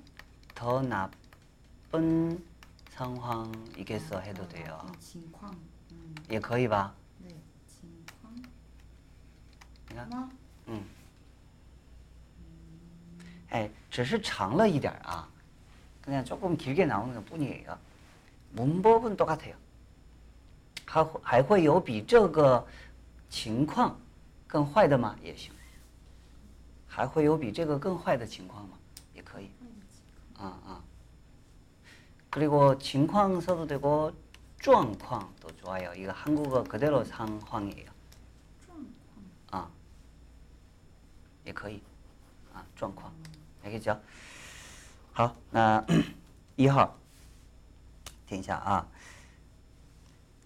[0.55, 2.41] 더 나쁜
[2.89, 4.79] 상황이겠어 해도 돼요.
[4.87, 5.53] 음, 情况.
[5.91, 6.93] 음, 也可以吧?
[9.89, 9.95] 네.
[9.95, 10.09] 情况.
[10.09, 10.29] 그러니까 吗?
[10.67, 10.83] 음.
[13.51, 15.27] 哎,只是长了一点儿啊.
[16.01, 17.77] 그냥 조금 길게 나오는 것 뿐이에요.
[18.51, 19.55] 문법은 똑같아요.
[20.85, 22.65] 还会还会有比这个
[23.29, 23.97] 情况
[24.47, 25.15] 更坏的吗？
[25.23, 25.51] 也行。
[26.87, 28.77] 还会有比这个更坏的情况吗？
[29.13, 29.49] 也可以。
[30.37, 30.81] 아, 아.
[32.29, 34.11] 그리고 情况 써도 되고
[34.59, 35.93] 状况도 좋아요.
[35.95, 37.86] 이거 한국어 그대로 상황이에요.
[41.47, 41.81] 也可以.
[42.53, 43.11] 아, 状况.
[43.63, 43.99] 알겠죠?
[45.13, 45.83] 好,那
[46.55, 46.95] 一号.
[48.27, 48.87] 听一下啊.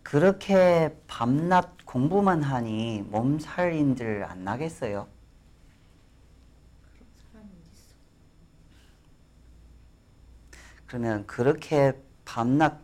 [0.04, 5.08] 그렇게 밤낮 공부만 하니 몸살인들 안 나겠어요?
[6.94, 7.96] 그런 사람이 어디 있어?
[10.88, 12.80] 그러면 그렇게 밤낮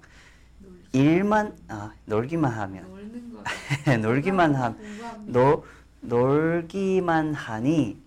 [0.60, 3.44] 놀 일만 아, 놀기만 하면 놀는 거.
[3.98, 5.32] 놀기만 함 공부합니다.
[5.39, 5.64] 놀
[6.02, 7.98] 놀기만 하니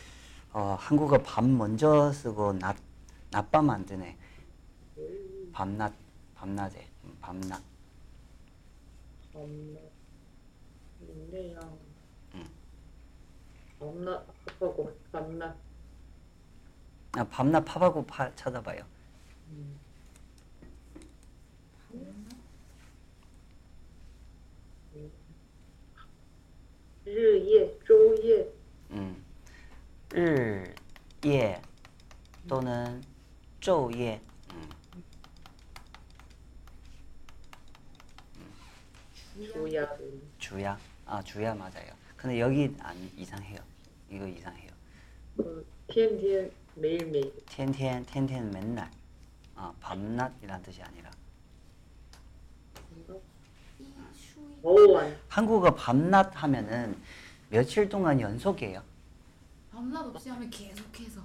[0.52, 2.76] 어, 한국어 밤 먼저 쓰고 낮
[3.30, 4.16] 낮밤 안 되네.
[5.52, 5.92] 밤낮
[6.34, 7.62] 밤낮에 음, 밤낮.
[9.32, 9.80] 밤낮
[10.98, 11.78] 你那样
[12.34, 12.44] 嗯
[13.78, 14.26] 밤낮
[14.60, 15.54] 하고 밤낮
[17.12, 18.84] 아, 밤낮 팝하고 파 찾아봐요.
[19.50, 19.78] 음,
[27.04, 28.46] 日夜周夜
[28.90, 29.19] 음,
[30.12, 30.74] 日
[31.24, 31.60] 夜
[32.48, 33.02] 또는
[33.60, 34.20] 昼夜.
[34.52, 34.68] 음,
[39.52, 39.96] 주야
[40.38, 40.78] 주야.
[41.06, 41.92] 아, 주야 맞아요.
[42.16, 43.58] 근데 여기 안 이상해요.
[44.10, 44.70] 이거 이상해요.
[45.36, 48.90] 그 天天 매일매일 天天天天 맨날.
[49.54, 51.10] 아, 밤낮이란 뜻이 아니라.
[52.90, 53.14] 뭔가
[53.78, 53.84] 이
[54.14, 56.96] 슈이 어원 한국어 밤낮 하면은
[57.50, 58.82] 며칠 동안 연속이에요.
[59.81, 61.23] 밤낮 없이 하면 계속해서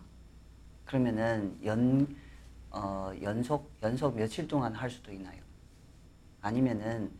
[0.86, 2.16] 그러면은 연
[2.70, 5.42] 어, 연속 연속 며칠 동안 할 수도 있나요?
[6.40, 7.12] 아니면은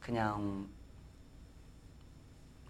[0.00, 0.66] 그냥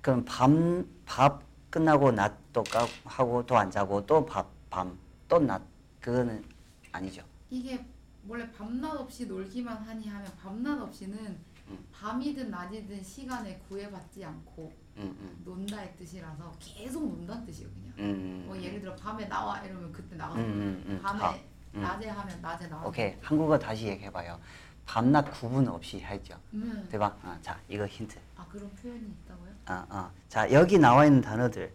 [0.03, 4.99] 그럼 밤, 밥 끝나고 낮도 까 하고 또 안 자고 또 밥, 밤,
[5.29, 5.63] 또 낮.
[6.01, 6.45] 그거는
[6.91, 7.23] 아니죠.
[7.51, 7.85] 이게
[8.27, 11.87] 원래 밤낮 없이 놀기만 하니 하면 밤낮 없이는 음.
[11.93, 17.94] 밤이든 낮이든 시간에 구애받지 않고 음, 음, 논다의 뜻이라서 계속 논다는 뜻이에요 그냥.
[18.00, 18.44] 음.
[18.48, 21.00] 뭐 예를 들어 밤에 나와 이러면 그때 음, 나가고 음, 음.
[21.02, 21.36] 밤에 好.
[21.76, 21.82] 음.
[21.82, 22.86] 낮에 하면 낮에 나와.
[22.88, 23.16] 오케이.
[23.22, 24.40] 한국어 다시 얘기해봐요.
[24.86, 26.40] 밤낮 구분 없이 했죠.
[26.54, 26.88] 음.
[26.90, 27.18] 对吧?
[27.24, 28.18] 아, 자, 이거 힌트.
[28.38, 29.50] 아 그런 표현이 있다고요?
[29.66, 30.12] 아, 아.
[30.30, 31.74] 자, 여기 나와 있는 단어들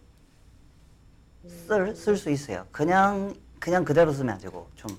[1.47, 2.65] 쓸 쓸 수 있어요.
[2.71, 4.89] 그냥 그냥 그대로 쓰면 안 되고 좀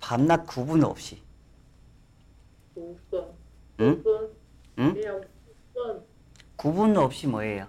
[0.00, 1.22] 밤낮 구분 없이.
[2.74, 3.24] 不分，
[3.78, 4.30] 嗯不分，
[4.76, 5.26] 嗯没有区
[5.74, 6.02] 分，
[6.60, 7.66] 구분 없이 뭐예요?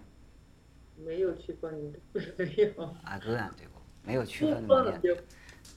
[0.98, 1.94] 没有区分，
[2.38, 3.72] 没有 아, 그건 안 되고.
[4.04, 4.92] 매우 不 区分 말이야.
[4.94, 5.16] 分就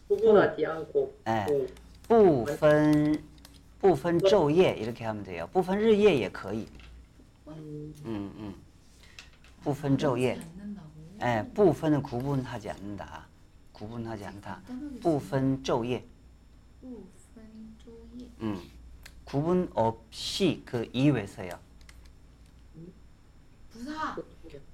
[0.08, 3.22] 不分了第二个，哎不不分
[3.80, 5.48] 不分昼夜 이렇게 하면 돼요.
[5.52, 6.66] 不分日夜也可以.
[7.46, 8.54] 嗯 음, 음.
[9.62, 10.34] 不分昼夜.
[10.34, 10.88] 그렇지 않는다고.
[11.22, 13.26] 예, 不分은 구분하지 않는다.
[13.72, 14.62] 구분하지 않다.
[15.02, 16.02] 不分昼夜.
[16.80, 17.44] 不分
[17.84, 18.28] 昼夜.
[18.40, 18.58] 음.
[19.24, 21.50] 구분 없이 그 이외에서요.
[23.74, 24.16] 부사.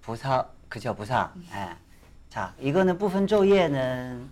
[0.03, 1.33] 부사 그죠 부사.
[1.53, 1.77] 예.
[2.29, 4.29] 자 이거는 不分昼夜는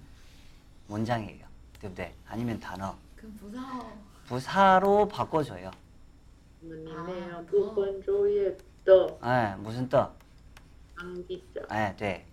[0.89, 1.45] 문장이에요.
[1.81, 2.13] 对不对?
[2.27, 2.97] 아니면 단어.
[3.17, 3.61] 그 부사.
[4.27, 5.71] 부사로 바꿔줘요.
[6.63, 10.11] 我们里面不分昼夜的 예, 무슨 떠?
[10.97, 12.27] 当地的 예, 네.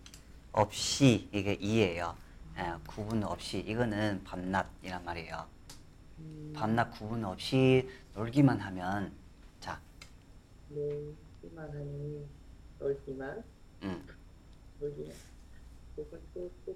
[0.54, 2.16] 없이 이게 이예요.
[2.58, 5.46] 예, 구분 없이 이거는 밤낮이란 말이에요.
[6.54, 9.12] 밤낮 구분 없이 놀기만 하면
[9.60, 9.80] 자,
[11.47, 12.27] 하지만은
[12.79, 13.45] 놀지만.
[13.83, 14.07] 음.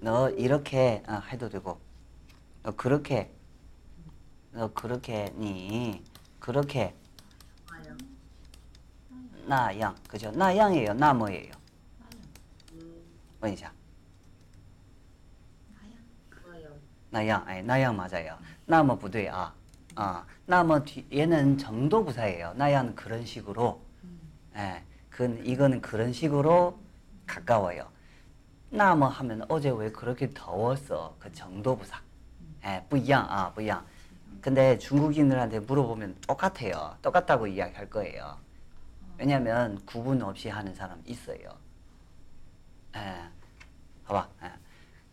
[0.01, 1.79] 너 이렇게 어, 해도 되고.
[2.63, 3.31] 너 그렇게.
[4.51, 6.03] 너 그렇게니.
[6.39, 6.95] 그렇게.
[9.45, 10.31] 나양 그죠?
[10.31, 10.93] 나양이에요.
[10.93, 11.51] 나무예요.
[13.39, 13.73] 보이자
[17.09, 18.37] 나양 아 나양 맞아요.
[18.65, 19.53] 나무 부대야.
[19.95, 20.25] 아 어.
[20.45, 22.53] 나무 뒤에는 정도 부사예요.
[22.53, 23.90] 나양 그런 식으로.
[24.55, 26.77] 예, 그 이거는 그런 식으로
[27.25, 27.89] 가까워요.
[28.69, 31.15] 나뭐 하면 어제 왜 그렇게 더웠어?
[31.19, 31.99] 그 정도부사.
[32.65, 33.85] 예, 뿌양 아, 뿌양.
[34.41, 36.97] 근데 중국인들한테 물어보면 똑같아요.
[37.01, 38.37] 똑같다고 이야기할 거예요.
[39.17, 41.37] 왜냐면 하 구분 없이 하는 사람 있어요.
[42.95, 43.23] 예,
[44.05, 44.27] 봐봐.
[44.43, 44.51] 예.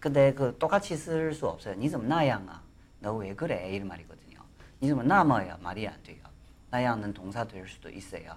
[0.00, 1.74] 근데 그 똑같이 쓸 수 없어요.
[1.74, 2.62] 니좀 나양아.
[3.00, 3.70] 너 왜 그래?
[3.70, 4.40] 이런 말이거든요.
[4.82, 6.22] 니좀 나머야 말이 안 돼요.
[6.70, 8.36] 나양은 동사 될 수도 있어요.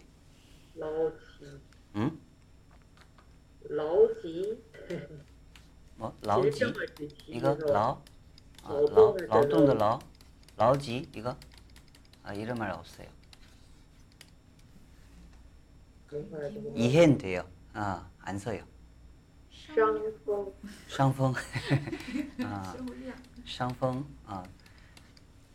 [0.80, 1.60] 劳疾，
[1.96, 2.18] 응?
[3.68, 4.62] 劳疾，
[5.96, 6.50] 뭐 라오지?
[6.52, 8.02] 질병을 지키면서 이거 라오?
[8.62, 9.98] 아, 라오,劳动的 라오동도 这个 라오?
[10.56, 11.36] 라오지 이거?
[12.22, 13.08] 아 이런 말 없어요.
[16.10, 17.48] 몸살 좀 이해는 돼요.
[17.72, 18.62] 아, 안 써요.
[19.50, 19.84] 伤
[20.24, 20.52] 风，
[20.88, 21.34] 伤风,
[22.44, 24.44] 아, 受量伤风, 아,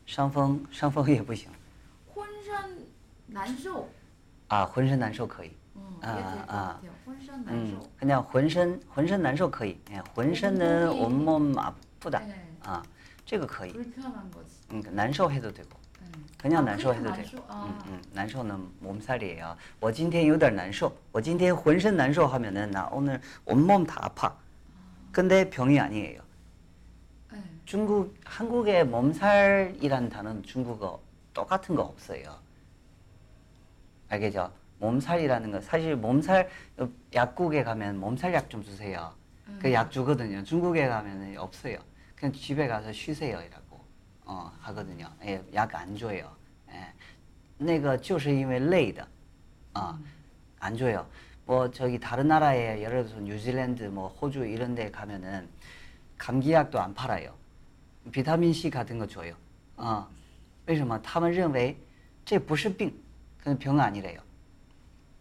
[0.05, 1.49] 伤风,伤风也不行.
[2.13, 2.87] 浑身
[3.27, 3.89] 难受
[4.47, 5.51] 아, 浑身难受可以.
[5.75, 6.79] 어, 아, 이게 될것 아.
[6.81, 9.77] 같아요浑身 음, 难受 그냥 浑身浑身难受可以.
[9.91, 12.19] 예, 浑身은 온몸이- 온몸 아프다.
[12.19, 12.47] 네.
[12.63, 12.81] 아,
[13.25, 13.71] 这个可以.
[13.73, 15.69] 불편한 거지 음,难受 해도 되고.
[16.01, 16.07] 네.
[16.41, 17.31] 그냥 아, 难受 그냥 해도 난쇼?
[17.37, 17.45] 되고.
[17.47, 17.63] 아.
[17.65, 19.55] 음, 음, 难受는 몸살이에요.
[19.79, 24.35] 我今天有点难受.我今天浑身难受 하면은 나 오늘 온몸 다 아파.
[25.11, 26.21] 근데 병이 아니에요.
[27.31, 27.39] 네.
[27.65, 30.99] 중국 한국의 몸살이라는 단어는 중국어
[31.33, 32.35] 똑같은 거 없어요.
[34.09, 34.51] 알겠죠?
[34.79, 39.13] 몸살이라는 거 사실 몸살 어, 약국에 가면 몸살 약 좀 주세요.
[39.59, 40.43] 그 약 주거든요.
[40.43, 41.77] 중국에 가면은 없어요.
[42.15, 43.79] 그냥 집에 가서 쉬세요이라고
[44.25, 45.07] 어, 하거든요.
[45.23, 46.31] 예, 약 안 줘요.
[46.71, 46.87] 예.
[47.57, 49.05] 那个就是因为累的
[49.75, 49.97] 어,
[50.59, 51.05] 안 줘요.
[51.45, 55.47] 뭐 저기 다른 나라에 예를 들어서 뉴질랜드 뭐 호주 이런 데 가면은
[56.17, 57.33] 감기약도 안 팔아요.
[58.11, 59.35] 비타민 C 같은 거 줘요.
[59.77, 60.07] 어.
[60.67, 60.99] 为什么?
[61.01, 61.75] 他们认为
[62.25, 62.93] 这不是病.
[63.45, 64.19] 그냥 병 아니래요.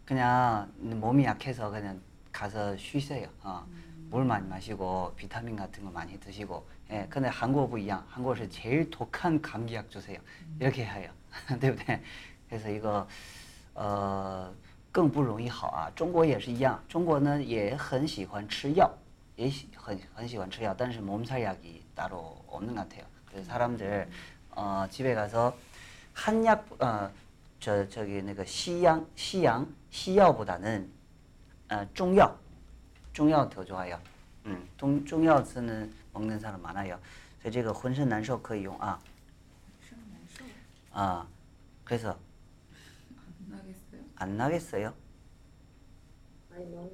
[0.05, 2.01] 그냥 몸이 약해서 그냥
[2.33, 3.29] 가서 쉬세요.
[3.43, 3.65] 어.
[4.11, 6.67] 물 많이 마시고 비타민 같은 거 많이 드시고.
[6.91, 7.07] 예.
[7.09, 8.05] 근데 한국 不一样.
[8.09, 10.19] 한국은 제일 독한 감기약 주세요.
[10.59, 11.11] 이렇게 해요.
[11.61, 12.03] 对不对?
[12.49, 13.07] 그래서 이거
[13.75, 14.53] 어
[14.91, 15.89] 更不容易好啊。
[15.95, 18.91] 中国也是一样，中国呢也很喜欢吃药，
[19.37, 23.05] 也喜很很喜欢吃药，但是몸살약이 따로 없는 것 같아요.
[23.31, 24.09] 그래서 사람들
[24.57, 25.57] 어, 집에 가서
[26.15, 27.09] 한약 어,
[27.65, 30.89] 저 저기那个 西洋 西洋 西药보다는
[31.69, 32.35] 어, 中药
[33.13, 33.99] 中药 더 좋아요.
[34.47, 36.99] 음, 중, 中药 쓰는 먹는 사람 많아요.
[37.41, 38.99] 그래서 这个浑身难受可以用啊.
[39.89, 40.45] 生难受
[40.93, 41.27] 아,
[41.85, 42.17] 그래서
[43.47, 44.03] 안 나겠어요?
[44.17, 44.95] 안 나겠어요?
[46.51, 46.91] 还能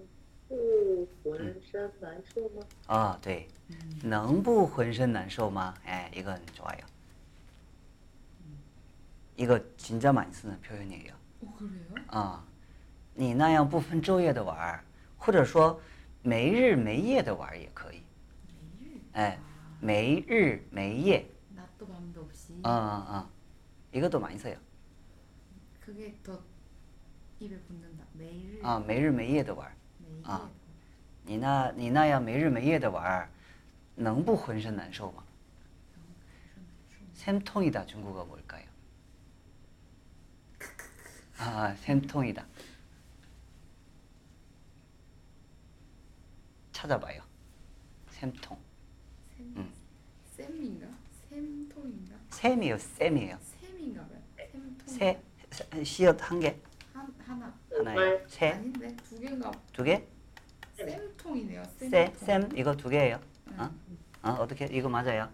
[0.49, 2.63] 不浑身难受吗？
[2.89, 3.49] 아, 네.
[4.03, 5.75] 能不浑身难受吗?
[5.87, 6.79] 예, 이건 좋아요.
[9.41, 11.15] 이거 진짜 많이 쓰는 표현이에요.
[11.43, 12.05] 어 그래요?
[12.09, 12.45] 啊，
[13.15, 14.85] 你那样不分昼夜的玩儿，
[15.19, 15.81] 或者说
[16.23, 18.03] 没日没夜的玩儿也可以。
[18.81, 19.39] 매일 哎，
[19.81, 23.31] 没日没夜， 낮도 밤도 없이 啊啊啊，
[23.93, 24.57] 이것도 많이 써요.
[25.81, 26.41] 그게 더
[27.39, 30.49] 입에 붙는다 매일 啊，没日没夜的玩儿， 매일 아.
[31.25, 33.29] 你那你那样没日没夜的玩儿，
[33.95, 35.23] 能不浑身难受吗？
[37.13, 38.65] 샘통이다 중국어 뭘까요?
[41.44, 42.46] 아, 샘통이다.
[46.72, 47.22] 찾아봐요.
[48.12, 48.58] 샘통.
[49.36, 49.74] 샘, 음.
[50.38, 50.88] 샘인가?
[51.30, 52.16] 샘통인가?
[52.30, 53.40] 샘이에요, 샘이에요.
[53.60, 54.20] 샘인가 봐요
[54.52, 56.56] 샘통 새, 새- 씨앗 한 개,
[56.94, 58.28] 한, 하나 하나예요.
[58.28, 60.06] 새, 아닌데 두 개인가 두 개,
[60.78, 63.20] 샘통이네요 새, 샘통 샘 이거 두 개예요.
[63.48, 63.60] 응.
[63.60, 64.30] 어?
[64.30, 65.28] 어, 어떻게 이거 맞아요?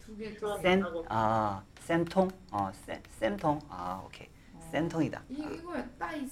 [0.00, 4.28] 두개 샘, 아, 샘통, 어, 샘, 샘통, 아, 오케이,
[4.72, 5.22] 센통이다.
[5.28, 6.26] 이거 따이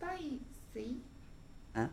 [0.00, 0.40] 따이
[0.72, 1.02] 세이.
[1.74, 1.90] 어?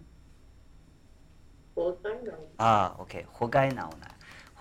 [2.58, 4.08] 아 오케이 호가에 나오나.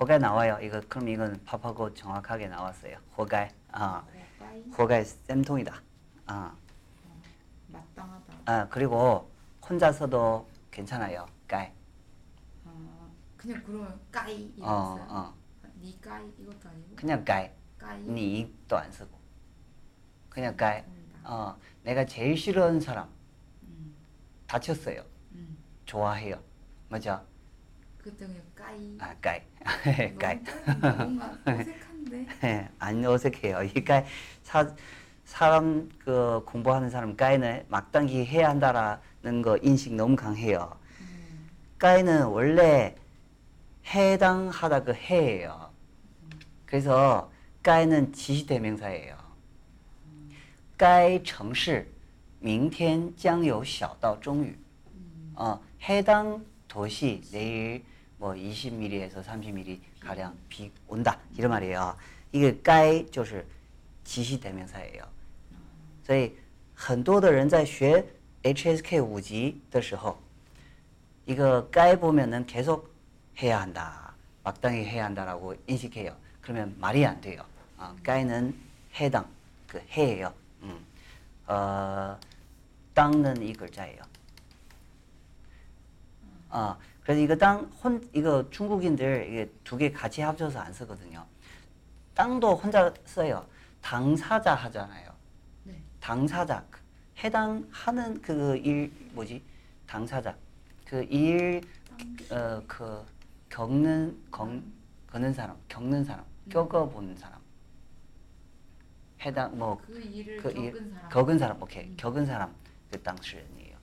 [0.01, 0.59] 호가에 나와요.
[0.61, 2.99] 이거 그럼 이건 밥하고 정확하게 나왔어요.
[3.17, 4.05] 호가에 아
[4.41, 4.73] 어.
[4.77, 5.81] 호가에 센통이다.
[6.27, 6.57] 아
[7.69, 8.35] 마땅하다.
[8.47, 9.31] 아 그리고
[9.69, 11.25] 혼자서도 괜찮아요.
[11.47, 11.71] 까이.
[12.65, 14.67] 아, 그냥 그러면 까이 이랬어요.
[14.69, 15.35] 어, 어.
[15.81, 16.97] 니 까이 이것도 아니고.
[16.97, 17.49] 그냥 까이.
[17.79, 18.03] 까이.
[18.03, 19.22] 니도 안 쓰고.
[20.35, 20.83] 샘통이다.
[21.25, 23.09] 어, 내가 제일 싫어하는 사람
[23.65, 23.95] 음,
[24.47, 25.05] 다쳤어요.
[25.33, 25.57] 음.
[25.85, 26.41] 좋아해요.
[26.89, 27.23] 맞아?
[27.99, 29.15] 그때 그냥 까이 아.
[29.21, 29.43] 가이.
[29.95, 33.63] 너무 짧은데 뭔가 어색한데 예, 안 어색해요.
[33.77, 34.05] 이까
[34.43, 34.75] 사
[35.25, 40.77] 사람 그 공부하는 사람 까이는 막당기 해야 한다라는 거 인식 너무 강해요.
[41.01, 42.97] 음, 까이는 원래
[43.87, 45.71] 해당하다 그 해예요.
[46.67, 47.31] 그래서
[47.63, 49.22] 까이는 지시 대명사예요.
[50.82, 51.88] 까이 城市
[52.40, 54.56] 明天将有小到中雨.
[54.94, 55.34] 음.
[55.36, 57.84] 어, 해당 도시 내일
[58.18, 61.96] 뭐 20mm에서 30mm 가량 비 온다 이런 말이에요.
[62.32, 63.46] 이게 该就是
[64.04, 65.04] 지시대명사예요。
[66.04, 66.32] 所以
[66.74, 68.06] 很多的人在学
[68.44, 70.18] HSK 五级的时候，
[71.26, 72.94] 一个该 보면은 계속
[73.40, 74.14] 해야 한다,
[74.44, 76.16] 마땅히 해야 한다라고 인식해요.
[76.42, 77.44] 그러면 말이 안 돼요.
[77.78, 78.54] 아, 该는
[78.96, 79.26] 해당
[79.68, 80.34] 그 해예요.
[81.49, 81.53] 음.
[81.53, 82.19] 어,
[82.95, 84.03] 땅은 이 글자예요.
[86.51, 91.25] 아, 그래서 이거 땅, 혼, 이거 중국인들 이게 두 개 같이 합쳐서 안 쓰거든요.
[92.15, 93.45] 땅도 혼자 써요.
[93.81, 95.11] 당사자 하잖아요.
[95.65, 96.63] 네 당사자.
[96.71, 96.81] 그
[97.25, 99.43] 해당하는 그 일, 뭐지?
[99.87, 100.37] 당사자.
[100.85, 101.63] 그 일,
[102.31, 103.05] 어, 그,
[103.49, 104.49] 겪는, 겪,
[105.11, 107.41] 겪는 사람, 겪는 사람, 겪어본 사람.
[109.22, 111.86] 해당, 뭐, 그 일을 그 일, 겪은 사람 겪은 사람, 오케이.
[111.88, 111.98] 음.
[111.98, 112.56] 겪은 사람,
[112.92, 113.78] 그 당시인이에요.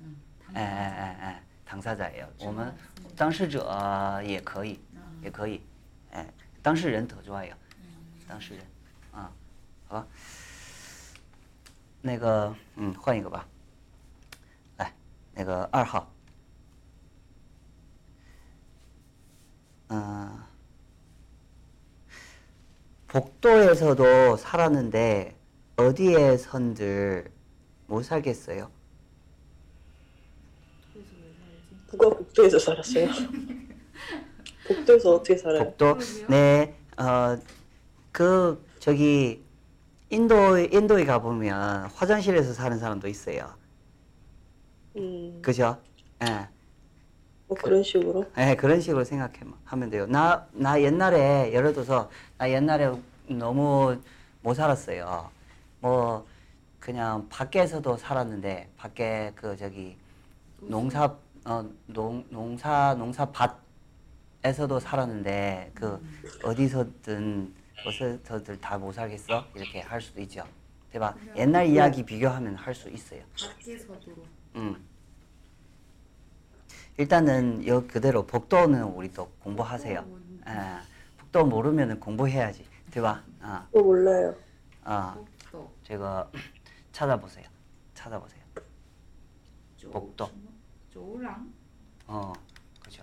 [0.00, 0.22] 음,
[0.54, 2.12] 예, 예, 당사자.
[2.12, 2.22] 예, 예.
[2.22, 2.32] 당사자예요.
[2.38, 5.62] 是 我们吗是当事者也可以， 아, 也可以，
[6.12, 6.26] 哎，
[6.62, 7.52] 当事人더 좋아요.
[7.82, 8.24] 음.
[8.28, 8.64] 当事人，
[9.12, 9.30] 啊，
[9.86, 10.06] 好吧。
[12.00, 13.46] 那个，嗯，换一个吧。
[14.76, 14.92] 来，
[15.34, 16.10] 那个二号。
[19.90, 20.38] 嗯、
[23.13, 25.35] 복도에서도 살았는데
[25.77, 27.29] 어디에 선들
[27.85, 28.71] 못 살겠어요?
[30.91, 31.91] 그래서 왜 살지?
[31.91, 33.07] 누가 복도에서 살았어요?
[34.67, 35.63] 복도에서 어떻게 살아요?
[35.63, 35.95] 복도.
[36.27, 37.37] 네, 어,
[38.11, 39.43] 그 저기
[40.09, 43.53] 인도 인도에 가 보면 화장실에서 사는 사람도 있어요.
[44.97, 45.79] 음, 그죠?
[46.23, 46.47] 예,
[47.53, 48.25] 뭐 그런 식으로.
[48.37, 50.05] 예, 그런 식으로 생각하면 돼요.
[50.07, 52.91] 나, 나 옛날에 예를 들어서 나 옛날에
[53.27, 53.95] 너무
[54.41, 55.29] 못 살았어요.
[55.79, 56.25] 뭐
[56.79, 59.95] 그냥 밖에서도 살았는데 밖에 그 저기
[60.61, 61.13] 농사
[61.45, 63.25] 어 농, 농사 농사
[64.41, 66.01] 밭에서도 살았는데 그
[66.43, 67.53] 어디서든
[67.85, 70.43] 어디서든 다못 살겠어 이렇게 할 수도 있죠.
[70.91, 71.15] 대박.
[71.35, 73.21] 옛날 이야기 비교하면 할 수 있어요.
[73.39, 73.93] 밖에서도
[74.55, 74.92] 음.
[76.97, 79.99] 일단은 여 그대로 복도는 우리 또 공부하세요.
[79.99, 80.51] 어, 네.
[80.51, 80.77] 예,
[81.17, 82.67] 복도 모르면은 공부해야지.
[82.91, 83.23] 대박.
[83.41, 84.35] 아, 또 몰라요.
[84.83, 86.29] 아, 복도 제가
[86.91, 87.45] 찾아보세요.
[87.95, 88.43] 찾아보세요.
[89.77, 90.29] 조- 복도.
[90.91, 91.51] 조랑
[92.05, 92.31] 어,
[92.79, 93.01] 그죠.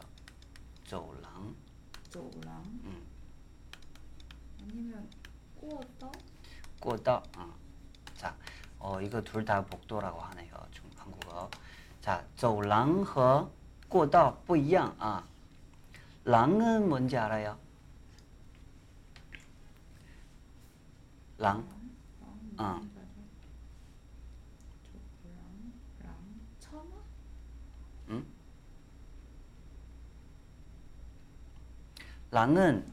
[0.86, 1.54] 저랑
[2.10, 3.02] 조랑 음,
[4.62, 5.08] 아니면
[5.60, 6.12] 꼬더
[6.80, 7.22] 꼬다.
[7.36, 7.52] 어.
[8.16, 8.34] 자,
[8.78, 10.54] 어 이거 둘 다 복도라고 하네요.
[10.70, 11.50] 중 한국어.
[12.00, 13.50] 자, 저랑和
[13.89, 15.23] 过道不一样啊.
[16.25, 17.57] 랑은 뭔지 알아요?
[21.37, 21.63] 랑?
[22.57, 22.81] 어.
[25.21, 25.37] 조랑
[26.03, 26.15] 랑
[26.59, 26.83] 처마
[28.09, 28.25] 응?
[32.31, 32.85] 랑은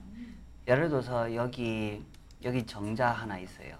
[0.68, 2.04] 예를 들어서 여기
[2.44, 3.78] 여기 정자 하나 있어요.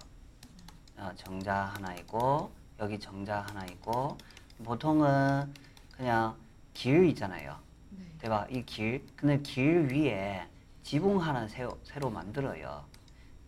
[0.97, 4.17] 어, 정자 하나 있고 여기 정자 하나 있고
[4.63, 5.53] 보통은
[5.91, 6.35] 그냥
[6.78, 7.56] 길 있잖아요.
[7.90, 9.04] 네 대박 이 길.
[9.16, 10.46] 근데 길 위에
[10.84, 12.84] 지붕 하나 새로, 새로 만들어요.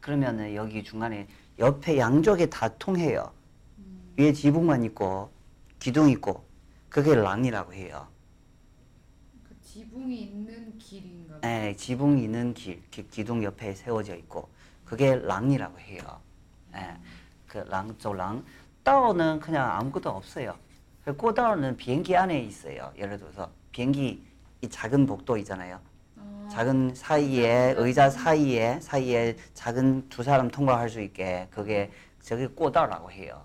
[0.01, 1.29] 그러면은 여기 중간에
[1.61, 3.33] 옆에 양쪽에 다 통해요.
[3.79, 5.31] 음, 위에 지붕만 있고
[5.79, 6.45] 기둥 있고
[6.89, 8.09] 그게 랑이라고 해요.
[9.49, 11.49] 그 지붕이 있는 길인가 봐.
[11.49, 14.49] 예, 지붕 있는 길, 기, 기둥 옆에 세워져 있고
[14.85, 16.03] 그게 랑이라고 해요.
[16.75, 16.97] 예,
[17.47, 18.45] 그 랑, 조랑.
[18.83, 20.59] 다오는 그냥 아무것도 없어요.
[21.10, 22.92] 그 꼬다오는 비행기 안에 있어요.
[22.98, 24.24] 예를 들어서 비행기
[24.62, 25.80] 이 작은 복도 있잖아요.
[26.18, 31.92] 아, 작은 사이에 의자 사이에 사이에 작은 두 사람 통과할 수 있게 그게
[32.22, 33.44] 저게 꼬다라고 해요.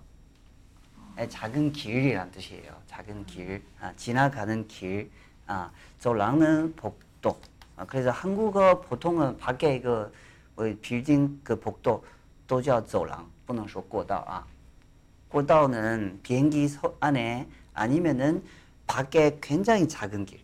[1.19, 2.73] 예, 작은 길이란 뜻이에요.
[2.87, 5.11] 작은 길, 아, 지나가는 길.
[5.45, 7.37] 아, 조랑은 복도.
[7.75, 10.11] 아, 그래서 한국어 보통은 밖에 그
[10.55, 12.03] 뭐, 빌딩 그 복도
[12.47, 14.45] 都叫走廊，不能说过道啊。
[15.28, 18.44] 过道는 비행기 서- 안에 아니면은
[18.86, 20.40] 밖에 굉장히 작은 길.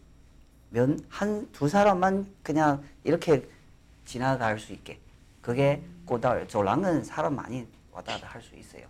[0.70, 3.48] 면 한 두 사람만 그냥 이렇게
[4.04, 4.98] 지나갈 수 있게.
[5.40, 6.46] 그게 꼬다예요.
[6.48, 8.86] 조랑은 사람 많이 왔다 갔다 할 수 있어요.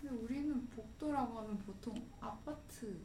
[0.00, 2.96] 근데 우리는 복도라고 하면 보통 아파트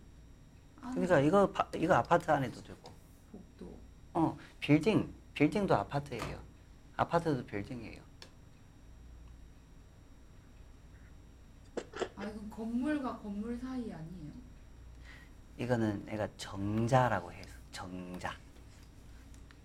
[0.82, 2.92] 안에 그러니까 이거 파- 이거 아파트 안에도 되고.
[3.32, 3.78] 복도
[4.14, 5.12] 어, 빌딩.
[5.34, 6.38] 빌딩도 아파트예요.
[6.98, 8.02] 아파트도 빌딩이에요.
[12.16, 14.32] 아 이건 건물과 건물 사이 아니에요?
[15.58, 18.32] 이거는 내가 정자라고 해서 정자.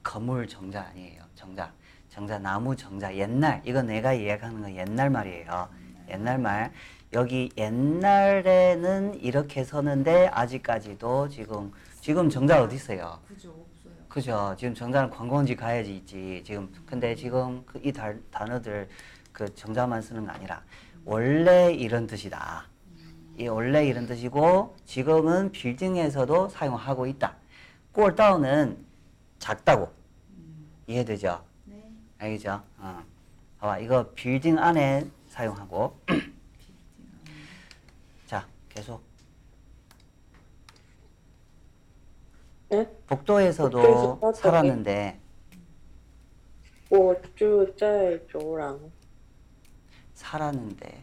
[0.02, 1.22] 건물 정자 아니에요.
[1.34, 1.72] 정자.
[2.08, 5.68] 정자 나무 정자 옛날 이거 내가 이야기하는 건 옛날 말이에요.
[6.10, 6.72] 옛날 말.
[7.12, 13.18] 여기 옛날에는 이렇게 서는데 아직까지도 지금 지금 정자 어디 있어요?
[13.28, 13.94] 그죠 없어요.
[14.08, 14.54] 그죠.
[14.58, 16.42] 지금 정자는 관광지 가야지 있지.
[16.44, 17.92] 지금 근데 지금 그 이
[18.30, 18.88] 단어들
[19.32, 20.62] 그 정자만 쓰는 거 아니라
[21.05, 22.67] 원래 이런 뜻이다.
[23.37, 27.35] 이 원래 이런 뜻이고 지금은 빌딩에서도 사용하고 있다.
[27.93, 28.85] 꼴다운은
[29.39, 29.91] 작다고
[30.87, 31.43] 이해되죠?
[31.65, 32.61] 네 알겠죠?
[32.77, 33.03] 어.
[33.59, 37.37] 봐봐 이거 빌딩 안에 사용하고 빌딩 안에
[38.27, 39.01] 자 계속
[42.69, 42.85] 네?
[43.07, 44.33] 복도에서도 복도에서 살았다고요?
[44.33, 45.19] 살았는데
[46.91, 48.79] 我住在走廊。
[50.15, 51.02] 살았는데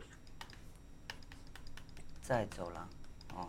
[2.30, 2.88] 在走廊.
[3.34, 3.48] 어.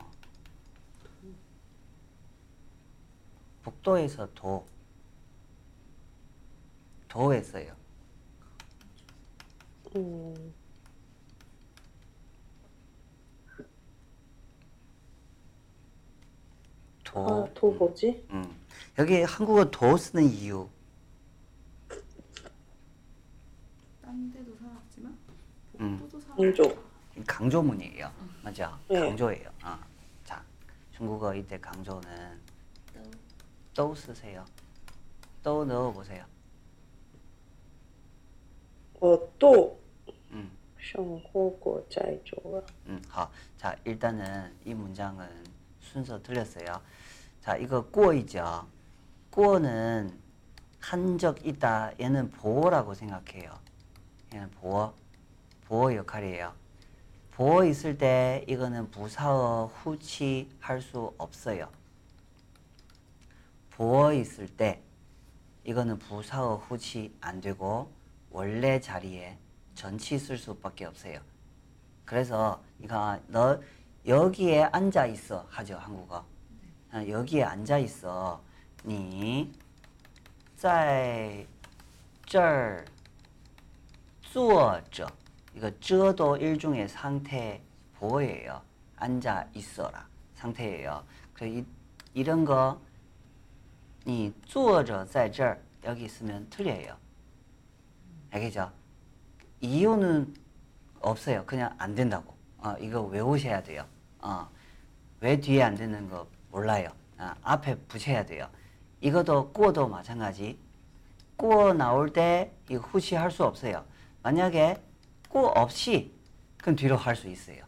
[3.64, 4.66] 복도에서 도
[7.08, 7.76] 도했어요.
[9.96, 10.54] 嗯，
[17.04, 17.26] 도.
[17.46, 18.44] 啊，土뭐지 음.
[19.00, 20.70] 여기 한국어 도 쓰는 이유.
[24.02, 25.18] 딴 데도 살았지만
[25.80, 25.98] 음.
[26.00, 26.36] 복도도 살았.
[26.38, 26.64] 강조.
[27.26, 28.12] 강조문이에요.
[28.44, 28.78] 맞죠?
[28.90, 29.00] 네.
[29.00, 29.50] 강조예요.
[29.64, 29.78] 어.
[30.24, 30.44] 자,
[30.92, 32.40] 중국어 이때 강조는
[33.74, 34.44] 또 쓰세요.
[35.44, 36.26] 또 넣어 보세요.
[39.00, 39.78] 我都
[40.32, 40.50] 음.
[40.80, 42.64] 生活过在走廊。
[42.88, 43.30] 음, 好.
[43.58, 45.28] 자, 일단은 이 문장은
[45.80, 46.82] 순서 틀렸어요.
[47.42, 48.68] 자, 이거 꾸어이죠.
[49.30, 50.18] 꾸어는
[50.80, 51.92] 한 적 있다.
[52.00, 53.54] 얘는 보어라고 생각해요.
[54.34, 54.94] 얘는 보어.
[55.68, 56.54] 보어 역할이에요.
[57.32, 61.70] 보어 있을 때 이거는 부사어 후치 할 수 없어요.
[63.72, 64.82] 보어 있을 때
[65.64, 67.92] 이거는 부사어 후치 안 되고
[68.32, 69.38] 원래 자리에
[69.76, 71.20] 전치 쓸 수밖에 없어요.
[72.06, 73.62] 그래서 이거 너
[74.06, 76.26] 여기에 앉아 있어 하죠 한국어.
[76.92, 78.42] 아, 여기에 앉아 있어.
[78.84, 79.52] 你
[80.56, 81.46] 在
[82.26, 82.86] 这儿
[84.22, 85.12] 坐着
[85.55, 87.61] 이거 쯔도 일종의 상태
[87.99, 88.61] 보호예요.
[88.97, 91.05] 앉아 있어라 상태예요.
[91.35, 91.65] 그래 이,
[92.15, 92.81] 이런 거,
[94.07, 96.97] 이 쪼어져在这 여기 있으면 틀려요.
[98.31, 98.71] 알겠죠?
[99.61, 100.35] 이유는
[101.01, 101.45] 없어요.
[101.45, 102.35] 그냥 안 된다고.
[102.59, 103.85] 어, 이거 외우셔야 돼요.
[104.21, 104.49] 어,
[105.21, 106.89] 왜 뒤에 안 되는 거 몰라요.
[107.19, 108.49] 어, 앞에 붙여야 돼요.
[109.01, 110.59] 이것도 꾸어도 마찬가지.
[111.37, 113.85] 꾸어 나올 때 이 후시할 수 없어요.
[114.23, 114.81] 만약에
[115.32, 116.14] 꾸어 없이
[116.58, 117.64] 그럼 뒤로 할 수 있어요.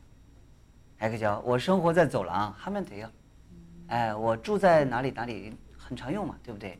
[1.00, 1.42] 알겠죠?
[1.46, 3.10] 我生活在走廊 하면 돼요.
[3.88, 6.78] 哎，我住在哪里哪里很常用嘛，对不对？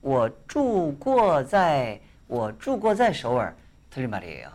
[0.00, 3.54] 我住过在我住过在首尔
[3.90, 4.48] 틀린 말이에요.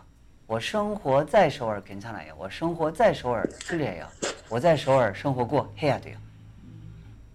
[0.46, 2.34] 我生活在首尔 괜찮아요.
[2.36, 4.06] 我生活在首尔 틀려요.
[4.48, 6.18] 我在首尔生活过 해야 돼요.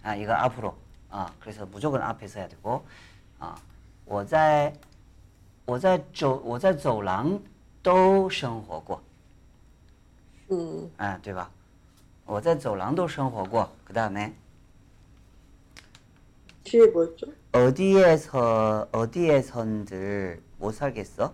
[0.03, 0.75] 아 이거 앞으로
[1.09, 2.85] 아 그래서 무조건 앞에 써야 되고
[3.39, 3.55] 아
[4.05, 4.73] 我在
[5.65, 7.39] 我在走我在走廊
[7.85, 9.01] 都生活过
[10.51, 11.49] 음, 啊对吧
[12.25, 14.33] 我在走廊都生活过그 다음에
[16.63, 17.27] 뒤에 뭐였죠?
[17.51, 21.33] 어디에서 어디에선들 못 살겠어?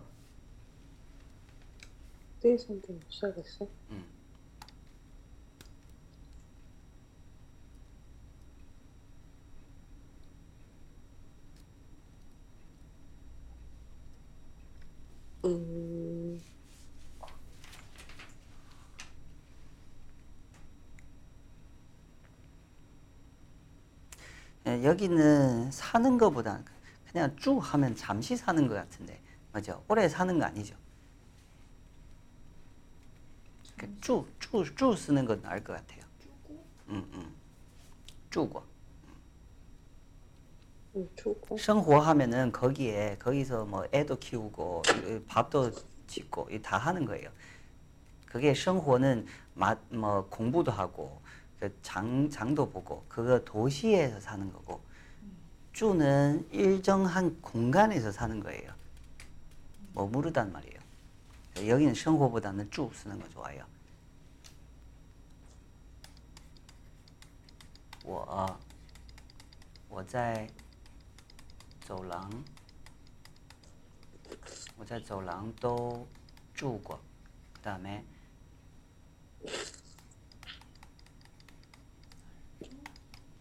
[2.42, 3.68] 뒤에 선택 못 살겠어?
[3.92, 4.04] 음.
[15.45, 16.41] 음,
[24.67, 26.63] 예, 여기는 사는 것보다
[27.11, 29.21] 그냥 쭉 하면 잠시 사는 것 같은데
[29.53, 29.85] 맞죠?
[29.89, 30.77] 오래 사는 거 아니죠?
[33.77, 36.03] 그 쭉, 쭉, 쭉 쓰는 건 나을 것 같아요.
[36.89, 37.35] 음, 음.
[38.31, 38.51] 쭉
[40.94, 41.00] 고.
[41.00, 41.58] 음, 좋고.
[41.58, 45.72] 생활하면은 거기에 거기서 뭐 애도 키우고 이- 밥도
[46.08, 47.30] 짓고 이 다 하는 거예요.
[48.26, 49.26] 그게 생활은
[49.56, 51.22] 마, 뭐 공부도 하고
[51.60, 54.80] 그 장 장도 보고 그거 도시에서 사는 거고
[55.74, 58.72] 주는 일정한 공간에서 사는 거예요.
[59.94, 60.80] 머무르단 말이에요.
[61.68, 63.64] 여기는 생활보다는 주 쓰는 거 좋아요.
[68.04, 68.58] 我
[69.90, 70.48] 我在
[71.82, 72.30] 走廊，
[74.78, 76.08] 我在走廊都
[76.54, 77.00] 住过，
[77.54, 78.04] 그다음에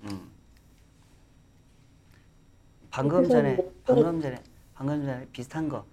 [0.02, 0.30] 음.
[2.90, 4.42] 방금 전에 방금 전에
[4.74, 5.84] 방금 전에 비슷한 거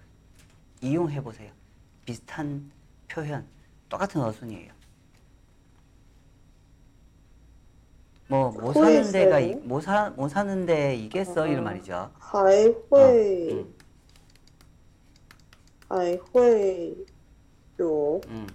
[0.81, 1.51] 이용해 보세요.
[2.05, 2.71] 비슷한
[3.07, 3.47] 표현
[3.89, 4.76] 똑같은 어순이에요.
[8.27, 12.11] 뭐 못 사는 데가 이- 못 사, 못 사는 데 이겠어 이런 말이죠.
[12.19, 13.73] 还会, 음.
[15.89, 16.95] 还会
[17.79, 18.47] 有 음.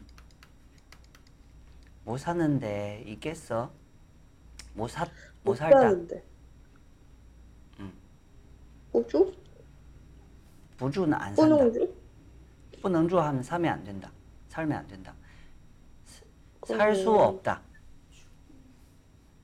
[2.04, 3.70] 못 사는데 있겠어?
[4.74, 5.06] 못 사,
[5.44, 5.76] 못 살다.
[5.78, 6.24] 없다는데.
[7.80, 7.92] 음.
[8.92, 9.32] 우주?
[10.78, 11.56] 부주는 안 산다.
[11.56, 11.94] 뿌능주?
[12.80, 14.10] 不能住 하면 살면 안 된다.
[14.48, 15.14] 살면 안 된다.
[16.66, 17.60] 살 수 그러면- 없다.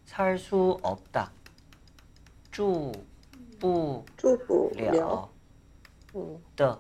[0.09, 1.31] 살 수 없다.
[2.53, 2.93] 住
[3.59, 5.29] 不住不了了
[6.15, 6.79] 嗯的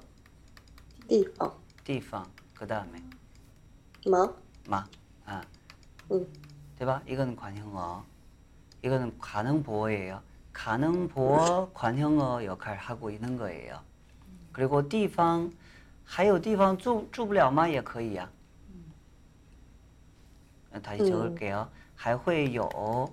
[1.08, 1.52] 地方
[1.84, 2.24] 地方.
[2.54, 3.02] 그다음에
[4.06, 4.32] 吗？
[4.68, 4.86] 마.
[5.26, 5.42] 아.
[6.12, 6.26] 응.
[6.78, 7.02] 대박.
[7.08, 8.04] 이거는 관형어.
[8.82, 10.22] 이거는 가능 보어예요.
[10.52, 13.80] 가능 보어 관형어 역할 하고 있는 거예요.
[14.52, 15.50] 그리고 地方
[16.04, 18.30] 还有地方住住不了吗也可以呀.
[20.72, 21.08] 어, 다시 음.
[21.10, 21.68] 적을게요.
[21.96, 23.12] 还会有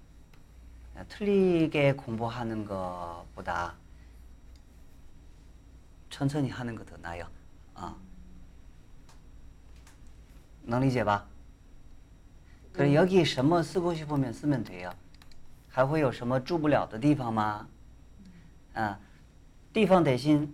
[1.08, 3.74] 틀리게 공부하는 것보다
[6.10, 7.26] 천천히 하는 거 더 나아요.
[7.74, 7.94] 어.
[10.68, 11.26] 能理解吧?
[12.72, 14.90] 그럼 여기 什么 쓰고 싶으면 쓰면 돼요.
[15.68, 17.68] 还会有什么住不了的地方吗?
[18.74, 18.98] 아,
[19.72, 20.52] 地方 대신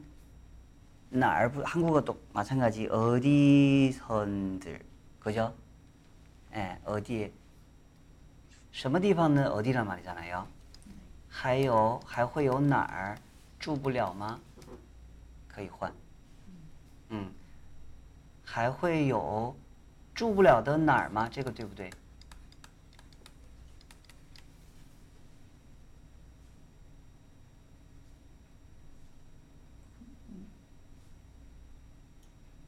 [1.11, 4.81] 哪儿 한국어도 마찬가지 어디선들
[5.21, 5.55] 그죠?
[6.55, 7.33] 예, 어디에
[8.77, 10.47] 什么地方는 어디란 말이잖아요.
[11.29, 13.19] 还有还会有哪儿
[13.59, 14.39] 住不了吗?
[15.49, 15.93] 可以换.
[17.11, 17.33] 음.
[18.45, 19.55] 还会有
[20.15, 21.29] 住不了的哪儿吗？
[21.31, 21.91] 这个对不对？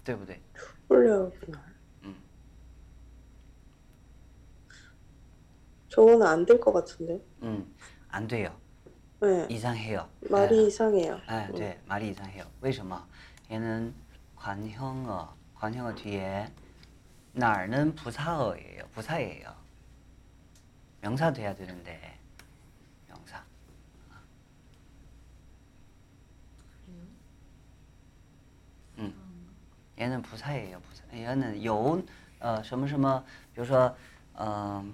[0.04, 0.40] 对不对？
[0.88, 1.58] 훌륭하구나.
[5.88, 7.20] 저거는 안 될 것 같은데.
[7.42, 7.74] 음,
[8.08, 8.54] 안 돼요.
[9.20, 9.46] 네.
[9.48, 10.08] 이상해요.
[10.30, 10.62] 말이 예.
[10.66, 11.20] 이상해요.
[11.30, 11.54] 예, 음.
[11.54, 12.44] 네, 말이 이상해요.
[12.62, 13.06] 为什么?
[13.50, 13.94] 얘는
[14.36, 16.50] 관형어, 관형어 뒤에
[17.32, 18.84] 날은 부사어예요.
[18.92, 19.54] 부사예요.
[21.00, 22.18] 명사 돼야 되는데
[23.08, 23.42] 명사.
[26.86, 27.02] 그래요?
[28.98, 29.14] 음.
[29.98, 30.80] 얘는 부사예요.
[30.80, 31.02] 부사.
[31.14, 32.02] 얘는 有
[32.40, 33.22] 어, 什么什么,
[33.54, 33.94] 比如说,
[34.34, 34.84] 어,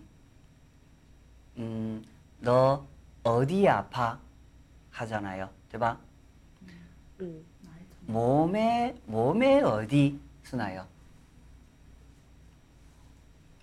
[1.57, 2.03] 음,
[2.40, 2.86] 너
[3.23, 4.19] 어디 아파?
[4.91, 5.49] 하잖아요.
[5.69, 5.99] 对吧?
[7.19, 7.45] 음.
[8.07, 10.86] 몸에 몸에 어디 쓰나요?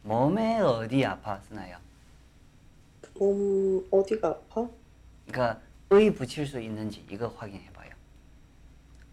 [0.02, 1.78] 몸에 어디 아파 쓰나요?
[3.14, 4.69] 몸 어디가 아파?
[5.27, 5.60] 그러니까
[5.90, 7.93] 의 붙일 수 있는지 이거 확인해 봐요.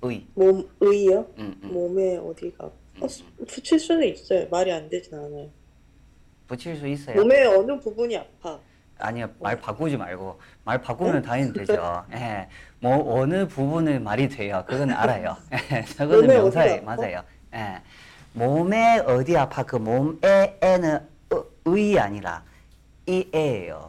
[0.02, 0.26] 의.
[0.34, 1.20] 몸 의요?
[1.38, 1.74] 음, 음.
[1.74, 2.76] 몸에 어디가 아파?
[3.02, 3.08] 어,
[3.48, 4.48] 붙일 수는 있어요.
[4.50, 5.50] 말이 안 되진 않아요.
[6.48, 7.16] 붙일 수 있어요.
[7.18, 8.60] 몸의 어느 부분이 아파?
[9.00, 12.04] 아니요 말 바꾸지 말고 말 바꾸면 당연히 되죠.
[12.14, 12.48] 예,
[12.80, 14.64] 뭐 어느 부분의 말이 돼요.
[14.68, 15.36] 그건 알아요.
[15.72, 16.76] 예, 저거는 몸에 명사예요.
[16.76, 17.02] 어디가 아파?
[17.02, 17.24] 맞아요.
[17.56, 17.82] 예,
[18.34, 19.64] 몸에 어디 아파?
[19.64, 21.00] 그 몸에 에는
[21.32, 22.44] 의- 의 아니라
[23.08, 23.88] 이에예요.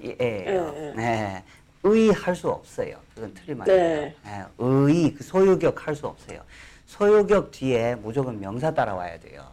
[0.00, 0.74] 이에예요.
[0.76, 0.92] 예, 예.
[0.96, 1.44] 네,
[1.82, 2.96] 의할 수 없어요.
[3.14, 3.78] 그건 틀린 말이에요.
[3.78, 4.16] 네.
[4.26, 6.40] 예, 의그 소유격 할 수 없어요.
[6.86, 9.44] 소유격 뒤에 무조건 명사 따라와야 돼요.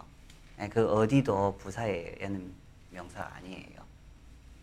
[0.62, 2.14] 예, 그 어디도 부사예요.
[2.22, 2.52] 얘는
[2.92, 3.77] 명사 아니에요.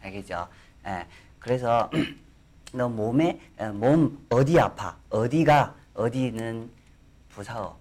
[0.03, 0.47] 알겠죠?
[0.85, 1.05] 예.
[1.39, 1.89] 그래서
[2.73, 4.95] 너 몸에 어, 몸 어디 아파?
[5.09, 6.69] 어디가 어디는
[7.29, 7.77] 부사어.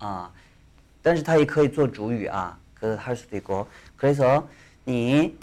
[0.00, 0.30] 아,
[1.02, 3.66] 但是它也可以做主语啊，그 할 수도 있고.
[3.96, 4.48] 그래서
[4.84, 5.36] 你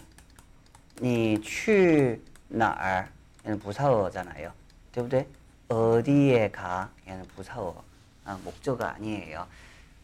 [0.99, 3.07] 你去哪儿
[3.45, 4.51] 얘는 부사어잖아요.
[4.91, 5.27] 对不对?
[5.69, 7.83] 어디에 가 얘는 부사어.
[8.25, 9.45] 아, 목적어 아니에요.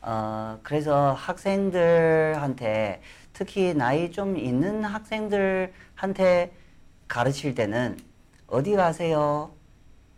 [0.02, 3.02] 어, 그래서 학생들한테
[3.38, 6.54] 특히 나이 좀 있는 학생들한테
[7.08, 7.98] 가르칠 때는
[8.48, 9.52] 어디 가세요?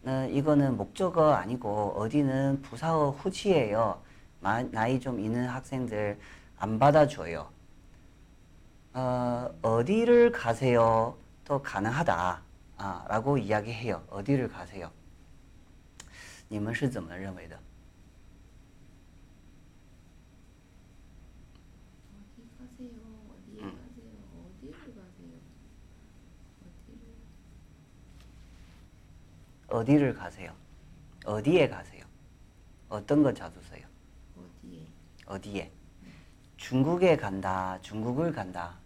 [0.05, 4.01] 어, 이거는 목적어 아니고 어디는 부사어 후치예요.
[4.41, 6.19] 마- 나이 좀 있는 학생들
[6.57, 7.49] 안 받아줘요.
[8.93, 11.17] 어, 어디를 가세요?
[11.43, 12.41] 또 가능하다.
[12.77, 14.03] 아, 라고 이야기해요.
[14.09, 14.91] 어디를 가세요?
[16.47, 17.57] 你们是怎么认为的?
[29.70, 30.52] 어디를 가세요?
[31.24, 32.04] 어디에 가세요?
[32.88, 33.82] 어떤 거 자주 써요?
[34.36, 34.86] 어디에?
[35.26, 35.70] 어디에?
[36.56, 37.78] 중국에 간다.
[37.80, 38.78] 중국을 간다.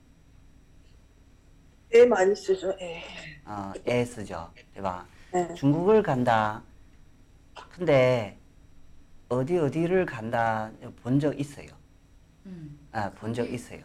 [1.94, 2.70] 애 많이 쓰죠.
[2.80, 3.02] 애.
[3.46, 4.50] 어, 에 쓰죠.
[4.72, 5.06] 对吧?
[5.32, 5.54] 네.
[5.54, 6.62] 중국을 간다.
[7.70, 8.38] 근데
[9.28, 10.70] 어디 어디를 간다
[11.02, 11.68] 본 적 있어요.
[12.46, 12.78] 음.
[12.92, 13.82] 아, 본 적 있어요.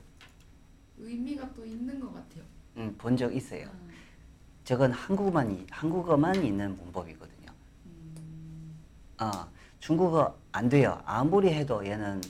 [0.98, 2.44] 의미가 또 있는 것 같아요.
[2.78, 3.68] 음, 본 적 있어요.
[3.68, 3.89] 음.
[4.69, 7.53] 저건 한국만 이- 한국어만 있는 문법이거든요.
[7.87, 8.75] 음.
[9.21, 9.31] 어,
[9.81, 11.03] 중국어 안 돼요.
[11.05, 12.21] 아무리 해도 얘는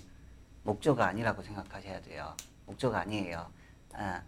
[0.65, 2.35] 목적어 아니라고 생각하셔야 돼요.
[2.67, 3.47] 목적어 아니에요.
[3.93, 4.23] 아,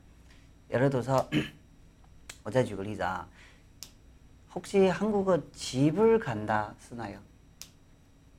[0.70, 1.28] 예를 들어서
[2.44, 3.26] 我再举个例子啊.
[4.54, 7.20] 혹시 한국어 집을 간다 쓰나요?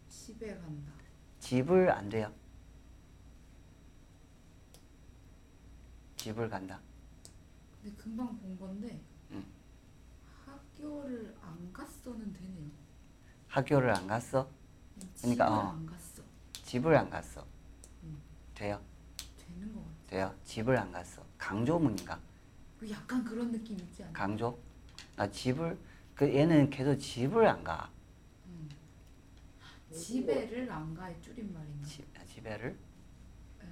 [0.10, 0.92] 집에 간다.
[1.40, 2.32] 집을 안 돼요.
[6.16, 6.80] 집을 간다.
[7.82, 9.11] 근데 금방 본 건데 음.
[10.83, 12.71] 학교를 안 갔어는 되네요.
[13.49, 14.49] 학교를 안 갔어?
[15.15, 15.69] 집을 그러니까, 어.
[15.73, 16.23] 안 갔어.
[16.65, 17.47] 집을 안 갔어.
[18.03, 18.19] 음.
[18.55, 18.81] 돼요?
[19.39, 20.11] 되는 것 같아.
[20.11, 20.35] 돼요?
[20.45, 21.23] 집을 안 갔어.
[21.39, 22.19] 강조문인가?
[22.81, 24.13] 그 약간 그런 느낌 있지 않아?
[24.13, 24.59] 강조?
[25.17, 25.79] 나 집을
[26.17, 27.89] 그 얘는 계속 집을 안 가.
[28.47, 28.69] 음.
[29.93, 31.87] 집에를 안 가의 줄임말인가?
[31.87, 32.77] 집, 아, 집에를
[33.61, 33.67] 네.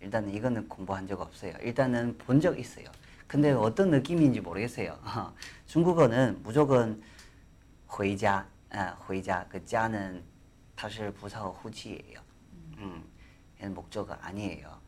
[0.00, 1.54] 일단은 이거는 공부한 적 없어요.
[1.62, 2.90] 일단은 본 적 있어요.
[3.27, 4.99] 근데 어떤 느낌인지 모르겠어요.
[5.67, 7.01] 중국어는 무조건
[7.87, 9.45] 回家, 아, 回家.
[9.49, 10.23] 그 자는
[10.77, 12.19] 사실 부사어 후치예요.
[12.77, 13.03] 음,
[13.59, 14.81] 얘는 목적어 아니에요.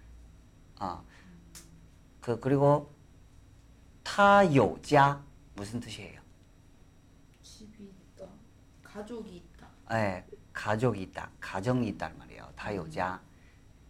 [0.80, 1.04] 어,
[2.20, 2.92] 그 그리고
[4.04, 5.22] 他有家
[5.56, 6.20] 무슨 뜻이에요?
[7.42, 7.84] 집이
[8.18, 8.26] 있다.
[8.84, 9.68] 가족이 있다.
[9.92, 12.52] 예, 가족이 있다, 가정이 있단 말이에요.
[12.56, 13.22] 他有家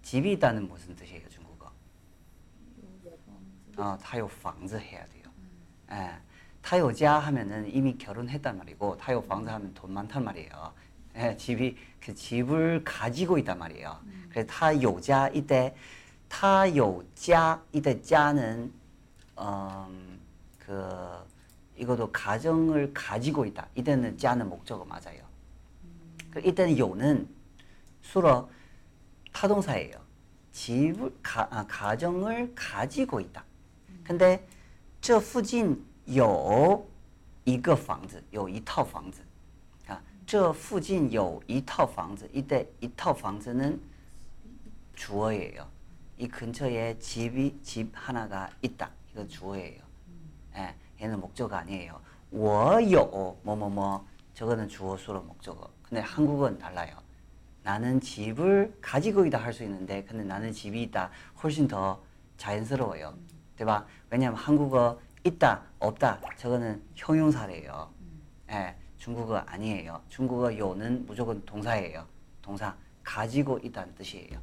[0.01, 1.26] 집이 있다는 무슨 뜻이에요, 중국
[3.78, 5.24] 어, 타요 방즈 해야 돼요.
[5.92, 6.10] 예,
[6.60, 10.72] 타요자 하면은 이미 결혼했단 말이고 타요 방즈 하면 돈 많단 말이에요.
[11.16, 14.00] 예, 집이 그 집을 가지고 있단 말이에요.
[14.02, 14.26] 음.
[14.30, 15.74] 그래서 타요자 이때
[16.28, 18.72] 타요자 이때 자는
[19.38, 20.20] 음,
[20.58, 21.24] 그
[21.76, 23.68] 이것도 가정을 가지고 있다.
[23.76, 25.22] 이때는 자는 목적어 맞아요.
[25.84, 26.18] 음.
[26.32, 27.28] 그 이때는 요는
[28.02, 28.50] 수로
[29.32, 29.96] 타동사예요.
[30.50, 33.44] 집을 가, 아, 가정을 가지고 있다.
[34.07, 34.45] 근데
[35.01, 36.85] 这附近有
[37.45, 39.21] 一个房子,有一套房子.
[39.87, 42.29] 아, 这附近有一套房子.
[42.33, 43.79] 이때 이套 房子는
[44.95, 45.67] 주어예요.
[46.17, 48.89] 이 근처에 집이 집 하나가 있다.
[49.11, 49.81] 이거 주어예요.
[50.55, 51.99] 예, 얘는 목적어 아니에요.
[52.31, 55.69] 我有 뭐뭐뭐 저거는 주어수로 목적어.
[55.83, 56.95] 근데 한국어는 달라요.
[57.63, 61.11] 나는 집을 가지고 있다 할 수 있는데 근데 나는 집이 있다
[61.41, 62.01] 훨씬 더
[62.37, 63.13] 자연스러워요.
[63.57, 63.85] 对吧?
[64.09, 67.89] 왜냐면 한국어 있다 없다 저거는 형용사래요.
[68.51, 70.01] 예, 중국어 아니에요.
[70.09, 72.05] 중국어 요는 무조건 동사예요.
[72.41, 74.39] 동사 가지고 있다는 뜻이에요.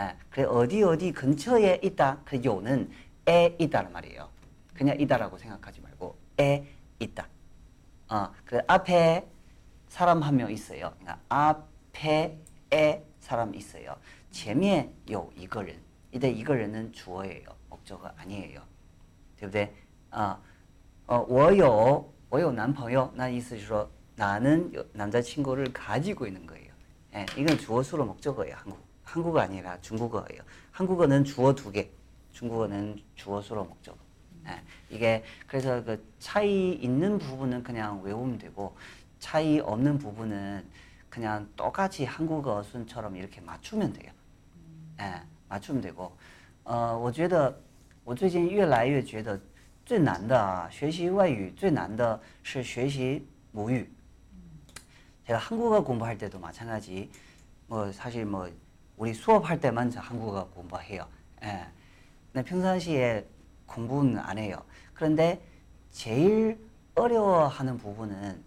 [0.00, 2.90] 예, 그래 어디 어디 근처에 있다 그 요는
[3.28, 4.28] 에 있다는 말이에요.
[4.74, 6.66] 그냥 있다라고 생각하지 말고 에
[6.98, 7.26] 있다.
[8.08, 9.26] 어, 그 앞에
[9.88, 10.92] 사람 한 명 있어요.
[10.98, 12.38] 그러니까 앞에
[12.72, 13.96] 에 사람 있어요.
[14.30, 15.76] 前面有一个人.
[16.12, 17.44] 이때 一个人은 주어예요.
[17.86, 18.60] 목적어 아니에요.
[19.36, 19.72] 对不对?
[20.10, 20.38] 아,
[21.06, 26.72] 어, 我有我有男朋友那意思是说 나는 여- 남자친구를 가지고 있는 거예요.
[27.14, 28.54] 예, 이건 주어수로 목적어예요.
[28.56, 30.42] 한국 한국어 아니라 중국어예요.
[30.70, 31.90] 한국어는 주어 두 개,
[32.32, 33.98] 중국어는 주어수로 목적어.
[34.48, 38.74] 예, 이게 그래서 그 차이 있는 부분은 그냥 외우면 되고
[39.18, 40.64] 차이 없는 부분은
[41.10, 44.12] 그냥 똑같이 한국어 순처럼 이렇게 맞추면 돼요.
[44.98, 46.12] 哎，맞추면 되고，
[46.64, 47.58] 呃，我觉得
[48.06, 49.40] 我最近越来越觉得
[49.84, 53.88] 最难的啊，学习外语最难的是学习母语。
[55.26, 57.10] 제가 한국어 공부할 때도 마찬가지.
[57.66, 58.50] 뭐 사실 뭐
[58.96, 61.06] 우리 수업할 때만 저 한국어 공부해요.
[61.42, 61.66] 예.
[62.32, 63.26] 근데 평상시에
[63.66, 64.62] 공부는 안 해요.
[64.94, 65.40] 그런데
[65.90, 66.58] 제일
[66.94, 68.42] 어려워하는 부분은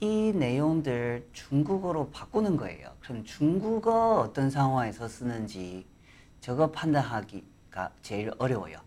[0.00, 2.90] 이 내용들 중국어로 바꾸는 거예요.
[3.00, 5.86] 그럼 중국어 어떤 상황에서 쓰는지
[6.40, 7.44] 저거 판단하기
[7.74, 8.78] 가 제일 어려워요.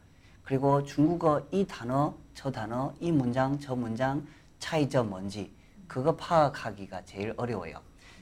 [0.43, 4.25] 그리고 중국어 이 단어, 저 단어, 이 문장, 저 문장
[4.59, 5.53] 차이점 뭔지
[5.87, 7.81] 그거 파악하기가 제일 어려워요.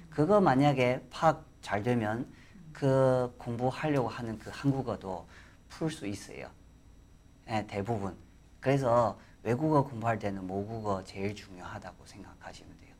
[0.09, 2.27] 그거 만약에 파악 잘 되면
[2.73, 5.27] 그 공부하려고 하는 그 한국어도
[5.69, 6.49] 풀 수 있어요.
[7.49, 8.15] 예, 대부분.
[8.59, 12.95] 그래서 외국어 공부할 때는 모국어 제일 중요하다고 생각하시면 돼요.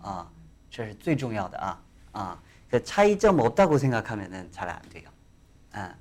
[0.00, 0.26] 아,
[0.70, 1.80] 这是最重要的啊
[2.12, 5.08] 啊，그 차이점 없다고 생각하면은 잘 안 돼요.
[5.72, 5.94] 嗯，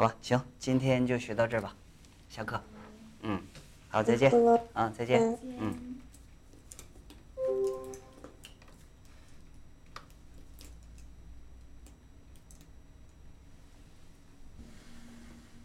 [0.00, 1.76] 好吧，行，今天就学到这儿吧，
[2.30, 2.58] 下课。
[3.20, 3.38] 嗯，
[3.90, 4.32] 好，再见。
[4.72, 5.38] 嗯，再见。
[5.58, 5.89] 嗯。